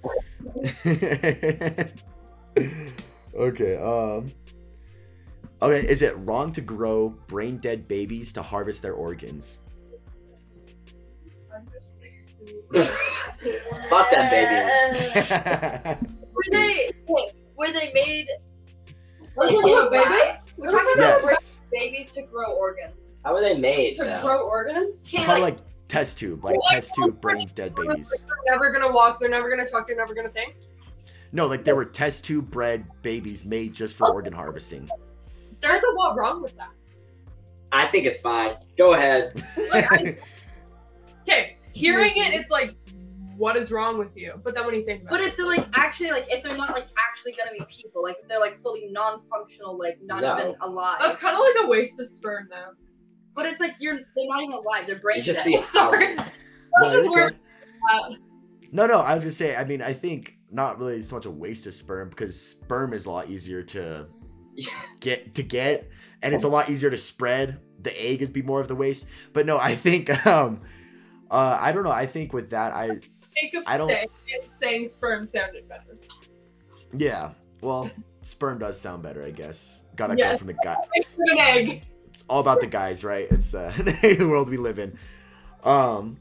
[3.34, 4.32] okay, um.
[5.62, 9.60] Okay, is it wrong to grow brain dead babies to harvest their organs?
[13.90, 16.12] Fuck them babies.
[16.32, 16.90] Were they?
[17.08, 18.28] Wait, were they made?
[19.36, 20.54] We're talking about babies?
[20.58, 21.60] We're talking about yes.
[21.70, 23.12] babies to grow organs.
[23.24, 23.96] How were they made?
[23.96, 24.20] To though?
[24.22, 25.08] grow organs?
[25.10, 28.10] Can't like, like test tube, like Like, test tube brain dead babies.
[28.10, 30.56] They're never gonna walk, they're never gonna talk, they're never gonna think.
[31.32, 34.88] No, like there were test tube bred babies made just for organ harvesting.
[35.60, 36.70] There's a lot wrong with that.
[37.72, 38.54] I think it's fine.
[38.78, 39.32] Go ahead.
[39.70, 40.18] Like, I,
[41.28, 42.74] okay, hearing it, it's like,
[43.36, 44.40] what is wrong with you?
[44.42, 46.56] But then when you think about but it, if they're like actually like if they're
[46.56, 50.38] not like actually gonna be people, like if they're like fully non-functional, like not No.
[50.38, 50.96] even alive.
[51.00, 52.72] that's kind of like a waste of sperm, though.
[53.34, 54.86] but it's like you're they're not even alive.
[54.86, 55.44] They're brain You should dead.
[55.44, 56.16] see Sorry.
[56.16, 56.24] how-
[56.80, 57.08] That's just okay.
[57.08, 57.38] weird.
[57.90, 58.10] Uh,
[58.72, 59.54] No, no, I was gonna say.
[59.54, 63.04] I mean, I think not really so much a waste of sperm because sperm is
[63.06, 64.06] a lot easier to
[65.00, 65.88] get to get,
[66.22, 67.60] and it's a lot easier to spread.
[67.82, 69.06] The egg would be more of the waste.
[69.34, 70.62] But no, I think um,
[71.30, 71.90] uh, I don't know.
[71.90, 74.08] I think with that, I think of I don't- saying,
[74.48, 75.96] saying sperm sounded better.
[76.94, 77.32] yeah.
[77.62, 77.90] Well,
[78.22, 79.84] sperm does sound better, I guess.
[79.96, 80.76] Gotta go from the guy.
[80.94, 81.82] It's an egg.
[82.08, 83.26] It's all about the guys, right?
[83.30, 84.98] It's uh, the world we live in.
[85.64, 86.18] Um,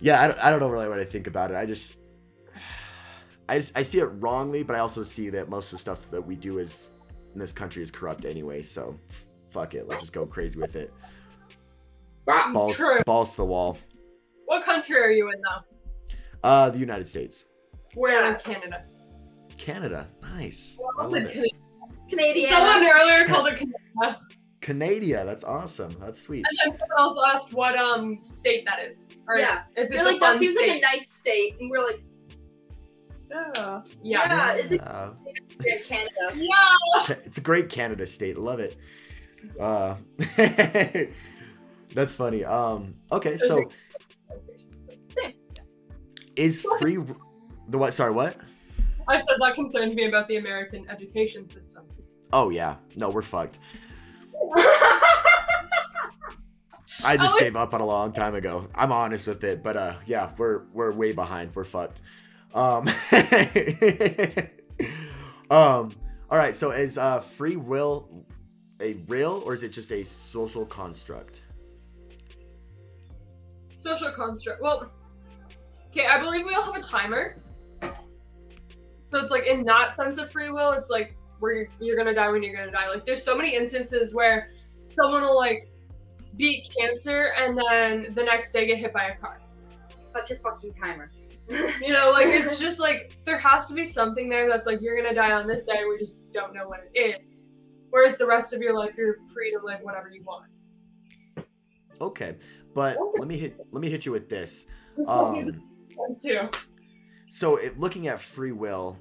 [0.00, 1.56] yeah, I don't, I don't know really what I think about it.
[1.56, 1.98] I just,
[3.48, 6.10] I just, I see it wrongly, but I also see that most of the stuff
[6.10, 6.88] that we do is
[7.32, 8.62] in this country is corrupt anyway.
[8.62, 8.98] So,
[9.48, 10.92] fuck it, let's just go crazy with it.
[12.26, 13.00] Balls, True.
[13.04, 13.76] balls to the wall.
[14.46, 16.48] What country are you in though?
[16.48, 17.46] Uh, the United States,
[17.94, 18.84] We're in Canada.
[19.58, 20.78] Canada, nice.
[20.98, 21.50] I love it.
[22.10, 22.50] Canadian.
[22.50, 24.20] Someone earlier called it Canada,
[24.60, 25.94] Canada, that's awesome.
[26.00, 26.44] That's sweet.
[26.48, 29.08] and then someone else asked what um state that is.
[29.26, 29.62] Or Yeah.
[29.76, 30.68] if it's They're a like fun that seems state.
[30.68, 32.02] like a nice state, and we're like,
[33.30, 33.80] yeah.
[34.02, 35.16] yeah, it's a
[35.58, 36.10] great Canada.
[36.36, 37.16] Yeah.
[37.24, 38.36] It's a great Canada state.
[38.38, 38.76] Love it.
[39.58, 39.96] Uh,
[41.94, 42.44] that's funny.
[42.44, 43.68] Um, okay, so Same.
[46.36, 46.98] Is free
[47.68, 47.92] the what?
[47.92, 48.36] Sorry, what?
[49.08, 51.84] I said that concerns me about the American education system.
[52.32, 53.58] Oh yeah, no, we're fucked.
[57.02, 58.68] I just like- gave up on a long time ago.
[58.74, 61.54] I'm honest with it, but uh, yeah, we're we're way behind.
[61.54, 62.00] We're fucked.
[62.54, 62.88] Um,
[65.50, 65.90] um.
[66.30, 66.56] All right.
[66.56, 68.24] So is uh free will
[68.80, 71.42] a real or is it just a social construct?
[73.76, 74.62] Social construct.
[74.62, 74.90] Well,
[75.94, 77.36] okay, I believe we all have a timer.
[77.80, 82.14] So it's like in that sense of free will, it's like where you're, you're gonna
[82.14, 82.88] die when you're gonna die.
[82.88, 84.50] Like there's so many instances where
[84.86, 85.68] someone will like
[86.36, 89.38] beat cancer and then the next day get hit by a car.
[90.12, 91.12] That's your fucking timer.
[91.48, 95.00] You know, like it's just like there has to be something there that's like you're
[95.00, 95.84] gonna die on this day.
[95.88, 97.46] We just don't know what it is.
[97.90, 100.46] Whereas the rest of your life, you're free to live whatever you want.
[102.00, 102.34] Okay,
[102.74, 104.66] but let me hit let me hit you with this.
[105.08, 105.73] Um,
[106.22, 106.48] Two.
[107.28, 108.98] so it, looking at free will,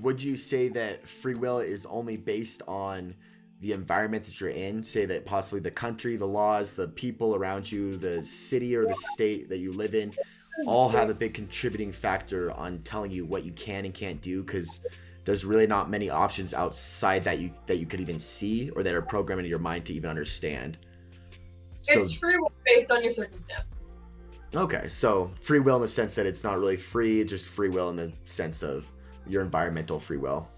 [0.00, 3.14] would you say that free will is only based on
[3.60, 4.82] the environment that you're in?
[4.82, 8.96] Say that possibly the country, the laws, the people around you, the city or the
[9.12, 10.12] state that you live in,
[10.66, 14.42] all have a big contributing factor on telling you what you can and can't do
[14.42, 14.80] because
[15.24, 18.94] there's really not many options outside that you that you could even see or that
[18.94, 20.78] are programmed into your mind to even understand.
[21.82, 23.90] So it's free will based on your circumstances.
[24.56, 27.90] Okay, so free will in the sense that it's not really free, just free will
[27.90, 28.90] in the sense of
[29.26, 30.48] your environmental free will.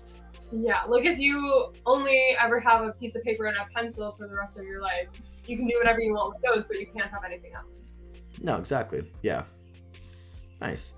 [0.53, 4.29] Yeah, like if you only ever have a piece of paper and a pencil for
[4.29, 5.09] the rest of your life,
[5.47, 7.83] you can do whatever you want with those, but you can't have anything else.
[8.41, 9.11] No, exactly.
[9.23, 9.43] Yeah.
[10.61, 10.95] Nice.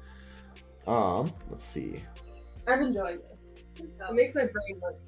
[0.86, 2.02] Um, let's see.
[2.68, 3.46] I'm enjoying this.
[3.78, 4.98] It makes my brain work.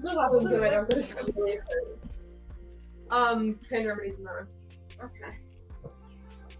[0.00, 1.34] What happens when I don't go to school?
[3.10, 4.48] Um, pain remedies in that room.
[4.98, 5.36] Okay.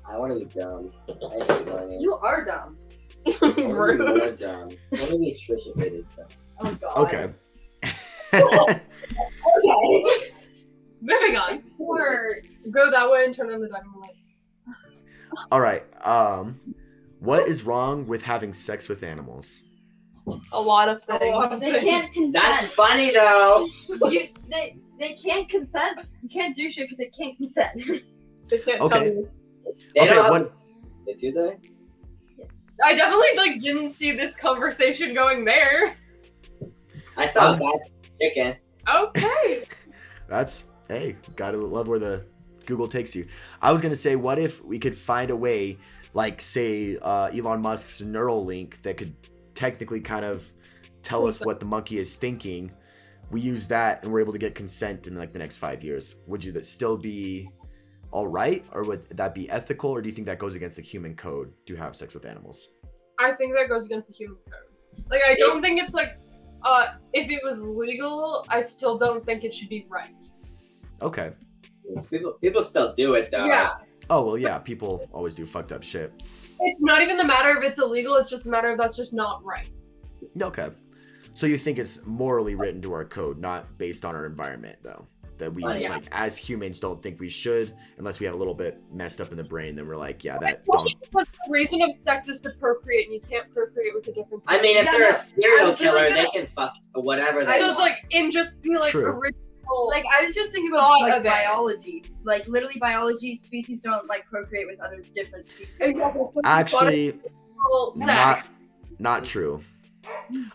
[0.08, 0.90] I want to be dumb.
[1.08, 2.00] I hate learning.
[2.00, 2.76] You are dumb.
[3.26, 4.68] I want to be more dumb.
[4.92, 6.26] I want to be Trisha Paytas dumb.
[6.60, 6.96] Oh god.
[6.98, 7.32] Okay.
[8.34, 8.80] Okay.
[11.00, 11.62] Moving on.
[11.78, 12.34] Or
[12.70, 14.14] Go that way and turn on the diamond light.
[15.52, 15.84] All right.
[16.06, 16.60] Um,
[17.20, 19.62] What is wrong with having sex with animals?
[20.52, 21.60] A lot of things.
[21.60, 21.84] They things.
[21.84, 22.32] can't consent.
[22.44, 23.68] That's funny though.
[24.10, 25.98] you, they, they can't consent.
[26.22, 28.02] You can't do shit because they can't consent.
[28.48, 29.24] They can't Okay.
[29.64, 29.84] Tell me.
[29.94, 30.52] They okay, don't have- what?
[31.06, 31.56] They do they?
[32.82, 35.96] I definitely like didn't see this conversation going there.
[37.16, 37.80] I saw Um, that
[38.20, 38.56] chicken.
[38.92, 39.64] Okay.
[40.28, 42.24] That's hey, gotta love where the
[42.66, 43.26] Google takes you.
[43.62, 45.78] I was gonna say, what if we could find a way,
[46.14, 49.14] like say uh, Elon Musk's Neuralink, that could
[49.54, 50.50] technically kind of
[51.02, 52.72] tell us what the monkey is thinking.
[53.30, 56.16] We use that and we're able to get consent in like the next five years.
[56.26, 57.48] Would you that still be
[58.14, 60.82] all right, or would that be ethical, or do you think that goes against the
[60.82, 62.68] human code to have sex with animals?
[63.18, 65.04] I think that goes against the human code.
[65.10, 66.16] Like I don't think it's like
[66.62, 70.24] uh if it was legal, I still don't think it should be right.
[71.02, 71.32] Okay.
[72.08, 73.46] People people still do it though.
[73.46, 73.72] Yeah.
[74.08, 74.58] Oh well, yeah.
[74.58, 76.12] People always do fucked up shit.
[76.60, 79.12] It's not even the matter of it's illegal, it's just a matter of that's just
[79.12, 79.68] not right.
[80.40, 80.68] Okay.
[81.32, 85.08] So you think it's morally written to our code, not based on our environment, though.
[85.38, 85.88] That we just Yeah.
[85.90, 89.30] like as humans don't think we should, unless we have a little bit messed up
[89.32, 89.74] in the brain.
[89.74, 90.62] Then we're like, yeah, that.
[90.66, 94.12] It's because the reason of sex is to procreate, and you can't procreate with a
[94.12, 97.40] different I mean, if Yeah, they're a serial killer, literally they gonna- can fuck whatever
[97.40, 97.78] so they it's want.
[97.78, 99.06] like in just be like True.
[99.06, 99.40] original.
[99.88, 101.28] Like I was just thinking about like of it.
[101.28, 102.04] biology.
[102.22, 105.78] Like literally biology species don't like procreate with other different species.
[105.80, 106.22] Exactly.
[106.44, 107.20] Actually,
[107.96, 108.60] not sex.
[108.98, 109.60] not true.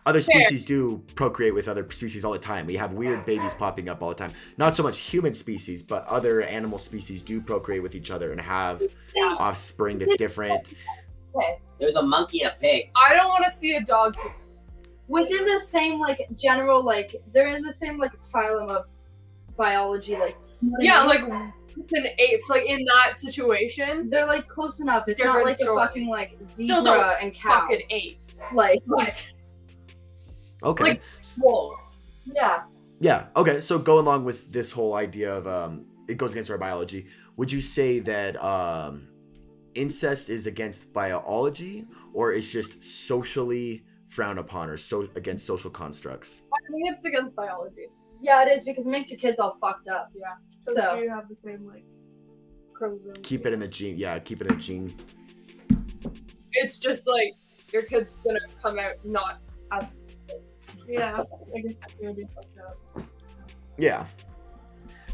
[0.05, 0.41] Other Fair.
[0.43, 2.65] species do procreate with other species all the time.
[2.65, 4.31] We have weird babies popping up all the time.
[4.57, 8.41] Not so much human species, but other animal species do procreate with each other and
[8.41, 8.81] have
[9.15, 9.35] Yeah.
[9.39, 10.73] offspring that's different.
[11.79, 12.91] There's a monkey and a pig.
[12.95, 14.15] I don't want to see a dog.
[15.07, 18.85] Within the same like general like they're in the same like phylum of
[19.57, 20.15] biology.
[20.17, 20.37] Like
[20.79, 25.07] Yeah, like with an apes, like in that situation, they're like close enough.
[25.07, 25.77] It's Different not like story.
[25.81, 27.61] a fucking like Still zebra don't and cow.
[27.61, 28.19] fucking ape.
[28.53, 29.31] Like But
[30.63, 30.83] Okay.
[30.83, 31.01] Like-
[31.41, 32.07] wolves.
[32.25, 32.63] yeah.
[32.99, 33.27] Yeah.
[33.35, 33.61] Okay.
[33.61, 37.07] So go along with this whole idea of um, it goes against our biology.
[37.37, 39.07] Would you say that um,
[39.75, 46.41] incest is against biology, or it's just socially frowned upon, or so against social constructs?
[46.53, 47.87] I think it's against biology.
[48.21, 50.11] Yeah, it is because it makes your kids all fucked up.
[50.13, 50.33] Yeah.
[50.59, 51.85] So you have the same like
[52.73, 53.13] chromosome.
[53.23, 53.97] Keep it in the gene.
[53.97, 54.93] Yeah, keep it in the gene.
[56.51, 57.33] It's just like
[57.71, 59.39] your kid's gonna come out not
[59.71, 59.85] as.
[60.89, 61.23] Yeah,
[61.55, 63.03] I guess be fucked up.
[63.77, 64.05] Yeah.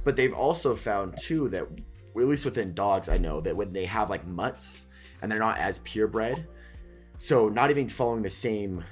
[0.04, 3.86] But they've also found too that, at least within dogs, I know that when they
[3.86, 4.86] have like mutts
[5.22, 6.48] and they're not as purebred,
[7.18, 8.84] so not even following the same,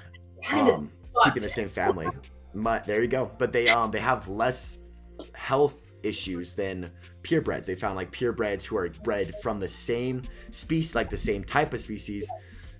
[0.50, 0.90] um,
[1.24, 2.08] keeping the same family.
[2.52, 3.30] Mutt, there you go.
[3.38, 4.80] But they um they have less
[5.34, 6.90] health issues than
[7.22, 7.66] purebreds.
[7.66, 11.72] They found like purebreds who are bred from the same species, like the same type
[11.72, 12.30] of species,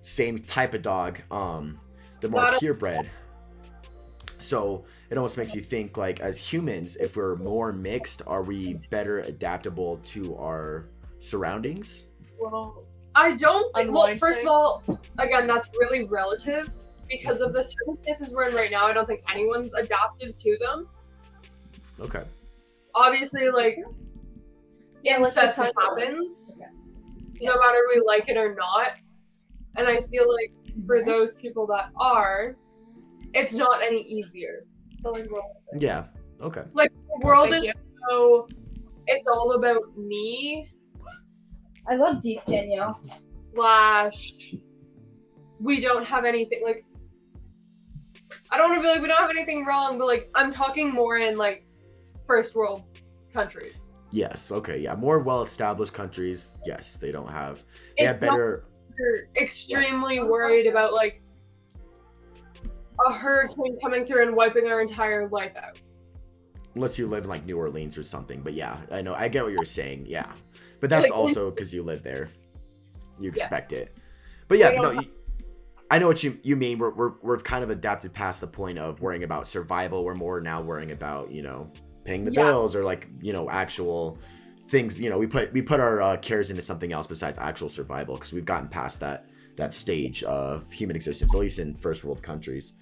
[0.02, 1.20] same type of dog.
[1.30, 1.80] Um,
[2.20, 3.10] the more purebred.
[4.44, 8.74] So it almost makes you think like as humans, if we're more mixed, are we
[8.90, 10.84] better adaptable to our
[11.18, 12.10] surroundings?
[12.38, 12.84] Well,
[13.14, 13.90] I don't think.
[13.92, 14.82] Well, first of all,
[15.18, 16.70] again, that's really relative
[17.08, 18.84] because of the circumstances we're in right now.
[18.86, 20.88] I don't think anyone's adapted to them.
[22.00, 22.24] Okay.
[22.94, 23.78] Obviously, like
[25.02, 26.60] Yeah, let's incest just- happens,
[27.40, 28.92] no matter we like it or not.
[29.76, 30.52] And I feel like
[30.86, 32.56] for those people that are,
[33.34, 34.64] it's not any easier.
[35.76, 36.04] Yeah.
[36.40, 36.62] Okay.
[36.72, 37.74] Like the world Thank is
[38.08, 38.46] so.
[39.06, 40.70] It's all about me
[41.86, 42.98] I love deep Danielle.
[43.02, 44.54] slash
[45.60, 46.84] we don't have anything like
[48.50, 50.92] I don't want to be like we don't have anything wrong, but like I'm talking
[50.92, 51.66] more in like
[52.26, 52.82] first world
[53.32, 53.90] countries.
[54.10, 54.52] Yes.
[54.52, 54.78] Okay.
[54.78, 54.94] Yeah.
[54.94, 56.52] More well-established countries.
[56.64, 57.64] Yes, they don't have.
[57.98, 58.64] They It's have better.
[58.96, 61.20] You're extremely worried about like
[63.06, 65.78] a hurricane coming through and wiping our entire life out.
[66.74, 68.42] unless you live in like New Orleans or something.
[68.42, 70.06] But yeah, I know I get what you're saying.
[70.06, 70.32] Yeah,
[70.80, 72.28] but that's Like, also because you live there.
[73.18, 73.96] You expect it.
[74.48, 75.06] But yeah, no, you,
[75.90, 76.78] I know what you you mean.
[76.78, 80.04] We're, we're we've kind of adapted past the point of worrying about survival.
[80.04, 81.72] We're more now worrying about you know
[82.04, 82.44] paying the Yeah.
[82.44, 84.18] bills or like you know actual
[84.68, 84.98] things.
[84.98, 88.16] You know, we put we put our uh, cares into something else besides actual survival
[88.16, 89.26] because we've gotten past that
[89.56, 92.74] that stage of human existence, at least in first world countries.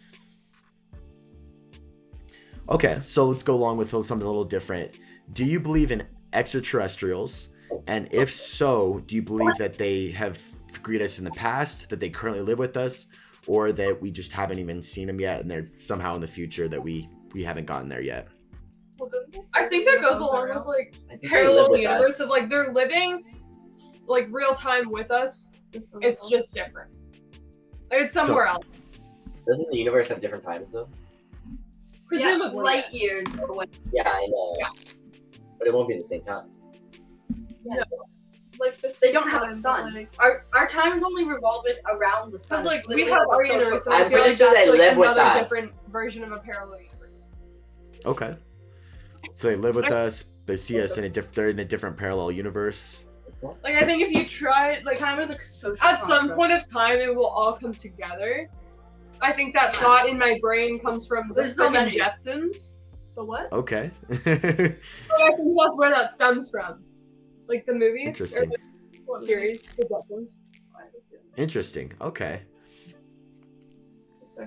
[2.68, 4.98] Okay, so let's go along with something a little different.
[5.32, 7.48] Do you believe in extraterrestrials?
[7.86, 10.40] And if so, do you believe that they have
[10.82, 13.06] greeted us in the past, that they currently live with us,
[13.46, 16.68] or that we just haven't even seen them yet and they're somehow in the future
[16.68, 18.28] that we we haven't gotten there yet?
[19.54, 22.28] I think that goes along with like I think they live parallel with universe of
[22.28, 23.24] like they're living
[24.06, 26.90] like real time with us It's just different.
[27.90, 28.64] It's somewhere else.
[29.46, 30.88] Doesn't the universe have different times though?
[32.20, 33.02] Yeah, light yes.
[33.02, 33.66] years away.
[33.92, 34.54] Yeah, I know.
[35.58, 36.48] But it won't be the same time.
[37.64, 37.82] No.
[38.60, 39.94] Like the They don't have a same sun.
[39.94, 42.58] like- Our our time is only revolving around the sun.
[42.58, 43.94] Because like It's we have like our a universe, and clock.
[43.94, 45.36] I I'm feel pretty like sure that's they like live with another us.
[45.50, 47.34] different version of a parallel universe.
[48.04, 48.34] Okay.
[49.34, 50.24] So they live with us.
[50.46, 53.04] They see us in a diff- they're in a different parallel universe.
[53.64, 56.70] Like I think if you try, like time is a social at some point of
[56.70, 58.48] time, it will all come together.
[59.22, 61.98] I think that thought in my brain comes from the There's so freaking many.
[61.98, 62.78] Jetsons.
[63.14, 63.52] The what?
[63.52, 63.90] Okay.
[64.08, 66.82] Like, I think that's where that stems from.
[67.48, 68.50] Like the movie, or Interesting.
[68.50, 70.40] the series, the Jetsons.
[71.36, 71.92] Interesting.
[72.00, 72.40] Okay.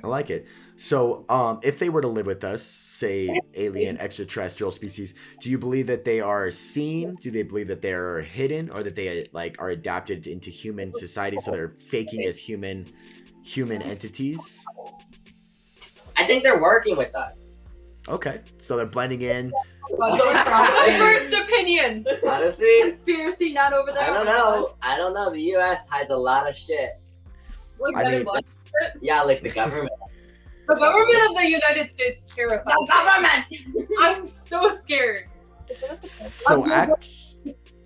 [0.04, 0.48] I like it.
[0.78, 5.60] So, um, if they were to live with us, say alien extraterrestrial species, do you
[5.60, 7.16] believe that they are seen?
[7.22, 10.92] Do they believe that they are hidden, or that they like are adapted into human
[10.92, 12.88] society, so they're faking as human
[13.46, 14.66] human entities?
[16.18, 17.52] I think they're working with us.
[18.08, 19.52] Okay, so they're blending in.
[19.98, 22.06] My first opinion.
[22.28, 24.04] Honestly, Conspiracy not over there.
[24.04, 24.76] I don't know.
[24.82, 25.32] I don't know.
[25.32, 25.88] The U.S.
[25.88, 27.00] hides a lot of shit.
[27.80, 28.46] Like I Men mean- Black.
[29.02, 29.91] Yeah, like the government.
[30.68, 32.66] the government of the United States terrifies.
[32.66, 33.46] The government.
[34.02, 35.30] I'm so scared.
[36.02, 37.08] So act-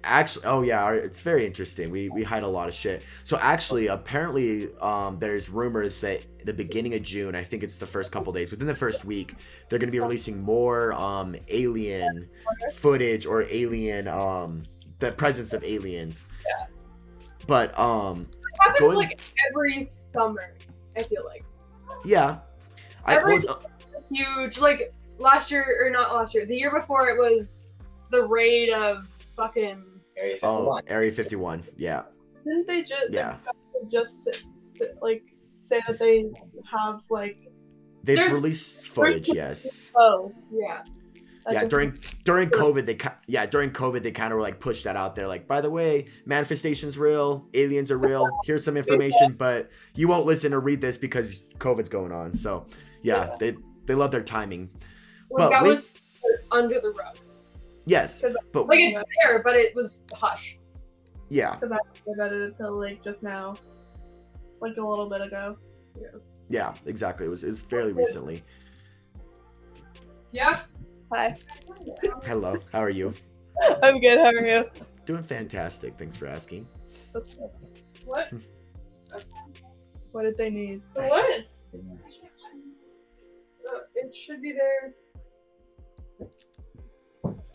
[0.04, 1.90] actually, oh yeah, it's very interesting.
[1.90, 3.04] We we hide a lot of shit.
[3.24, 7.88] So actually, apparently, um, there's rumors that the beginning of June, I think it's the
[7.88, 9.36] first couple days, within the first week,
[9.68, 12.30] they're gonna be releasing more um alien
[12.74, 14.64] footage or alien um
[15.00, 16.26] the presence of aliens.
[16.48, 16.66] Yeah.
[17.48, 18.28] But um
[18.62, 19.20] happens Going- like
[19.50, 20.54] every summer.
[20.98, 21.44] I feel like
[22.06, 22.40] yeah,
[23.06, 23.62] I Every- well,
[24.12, 24.58] huge.
[24.60, 27.68] Like last year or not last year, the year before it was
[28.12, 29.84] the raid of fucking.
[30.20, 30.84] Area oh 51.
[30.88, 31.64] Area 51.
[31.78, 32.04] Yeah,
[32.46, 33.38] Didn't they just yeah.
[33.92, 35.24] just s- s- like
[35.58, 36.26] say that they
[36.72, 37.38] have like
[38.04, 39.28] They've There's- released footage.
[39.30, 39.90] Yes.
[39.90, 40.46] clothes?
[40.52, 40.84] Yeah.
[41.46, 41.94] That yeah during
[42.26, 45.26] during covid they yeah during covid they kind of were like pushed that out there
[45.28, 50.26] like by the way manifestation's real aliens are real here's some information but you won't
[50.26, 52.68] listen or read this because covid's going on so
[53.04, 53.56] yeah they
[53.86, 54.70] they love their timing
[55.32, 55.90] Like But that wait- was
[56.52, 57.18] under the rug.
[57.90, 60.60] Yes 'Cause- but Like it's there, but it was hush.
[61.30, 61.78] yeah because I
[62.18, 63.56] read it until like just now,
[64.62, 65.56] like a little bit ago.
[66.00, 66.08] yeah
[66.50, 68.44] yeah exactly it was it was fairly recently
[70.32, 70.62] Yeah.
[71.12, 71.36] Hi,
[72.24, 73.14] hello how are you
[73.84, 74.20] I'm good.
[74.20, 74.66] How are you?
[75.06, 76.68] doing fantastic thanks for asking
[78.06, 78.32] What?
[80.12, 80.82] What did they need?
[80.94, 81.46] The what?
[83.70, 84.96] Uh, it should be there.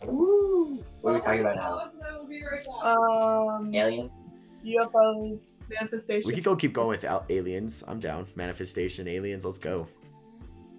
[0.07, 1.91] What are we talking about now?
[2.07, 2.85] I will be right back.
[2.85, 4.11] Um, Aliens?
[4.65, 6.27] UFOs, manifestation.
[6.27, 9.87] we could go keep going with al- aliens i'm down manifestation aliens let's go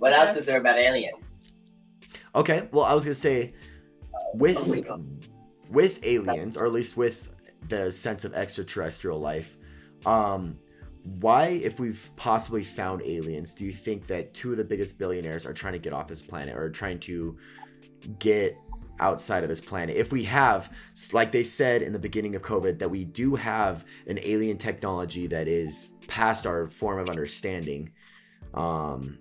[0.01, 1.53] What else is there about aliens?
[2.35, 3.55] Okay, well, I was gonna say,
[4.35, 5.01] with Oh
[5.71, 7.31] with aliens, or at least with
[7.69, 9.57] the sense of extraterrestrial life,
[10.05, 10.59] um,
[11.21, 15.47] why, if we've possibly found aliens, do you think that two of the biggest billionaires
[15.47, 17.39] are trying to get off this planet or trying to
[18.19, 18.57] get
[19.01, 19.97] outside of this planet?
[19.97, 20.73] If we have,
[21.13, 25.27] like they said in the beginning of COVID, that we do have an alien technology
[25.29, 27.91] that is past our form of understanding,
[28.55, 29.19] um,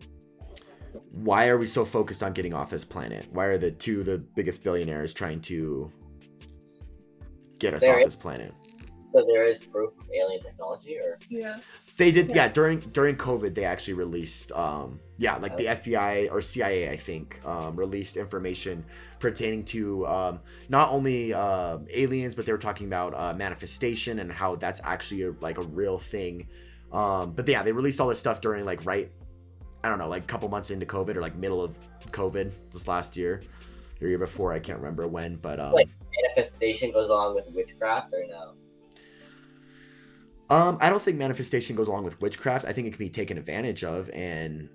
[1.11, 3.25] why are we so focused on getting off this planet?
[3.31, 5.91] Why are the two the biggest billionaires trying to
[7.59, 8.53] get us There off is- this planet?
[9.13, 11.59] So there is proof of alien technology, or Yeah.
[11.97, 12.49] They did, yeah.
[12.49, 17.39] During during COVID, they actually released, um, yeah, like the FBI or CIA, I think,
[17.45, 18.83] um, released information
[19.19, 24.29] pertaining to um, not only uh, aliens, but they were talking about uh, manifestation and
[24.29, 26.49] how that's actually a, like a real thing.
[26.91, 29.09] Um, but yeah, they released all this stuff during like right,
[29.81, 31.79] I don't know, like a couple months into COVID or like middle of
[32.11, 33.41] COVID, this last year,
[34.01, 35.89] or year before, I can't remember when, but um, Wait.
[36.23, 38.53] manifestation goes along with witchcraft, or no?
[40.49, 42.65] Um, I don't think manifestation goes along with witchcraft.
[42.65, 44.69] I think it can be taken advantage of and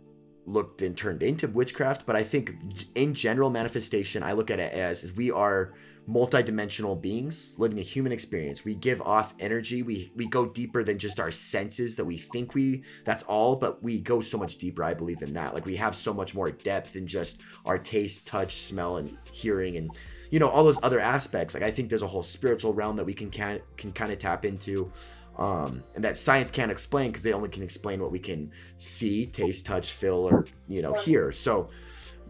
[0.47, 2.07] looked and turned into witchcraft.
[2.07, 2.55] But I think
[2.95, 5.75] in general, manifestation, I look at it as is we are
[6.09, 8.65] multidimensional beings living a human experience.
[8.65, 9.83] We give off energy.
[9.83, 13.83] We we go deeper than just our senses that we think we that's all, but
[13.83, 14.83] we go so much deeper.
[14.83, 15.55] I believe in that.
[15.55, 19.77] Like we have so much more depth than just our taste, touch, smell, and hearing
[19.77, 19.97] and
[20.31, 21.55] you know all those other aspects.
[21.55, 24.19] Like I think there's a whole spiritual realm that we can can can kind of
[24.19, 24.93] tap into
[25.39, 29.27] um, and that science can't explain because they only can explain what we can see,
[29.27, 31.33] taste, touch, feel, or you know hear.
[31.33, 31.71] So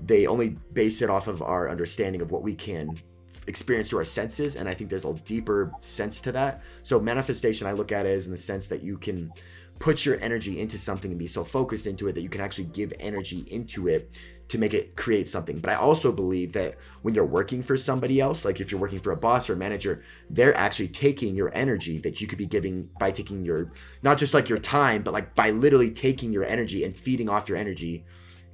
[0.03, 2.98] they only base it off of our understanding of what we can
[3.46, 7.66] experience through our senses and i think there's a deeper sense to that so manifestation
[7.66, 9.32] i look at it as in the sense that you can
[9.78, 12.66] put your energy into something and be so focused into it that you can actually
[12.66, 14.11] give energy into it
[14.51, 15.59] to make it create something.
[15.59, 18.98] But i also believe that when you're working for somebody else like if you're working
[18.98, 22.46] for a boss or a manager they're actually taking your energy that you could be
[22.46, 23.72] giving by taking your
[24.03, 27.48] not just like your time but like by literally taking your energy and feeding off
[27.48, 28.05] your energy.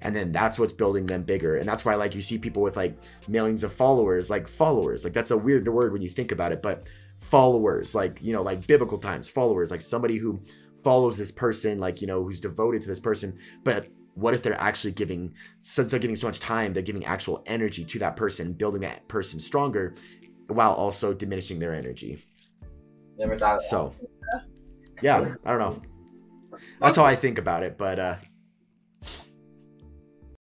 [0.03, 1.57] And then that's what's building them bigger.
[1.57, 5.15] And that's why like you see people with like millions of followers like followers like
[5.15, 6.89] that's a weird word when you think about it but
[7.19, 10.39] followers like you know like biblical times followers like somebody who
[10.87, 13.37] follows this person like you know who's devoted to this person.
[13.65, 17.43] But what if they're actually giving since they're giving so much time they're giving actual
[17.47, 19.95] energy to that person building that person stronger
[20.49, 22.25] while also diminishing their energy?
[23.19, 23.95] Never thought of so
[25.03, 25.83] yeah i don't know.
[26.81, 28.17] That's how i think about it but uh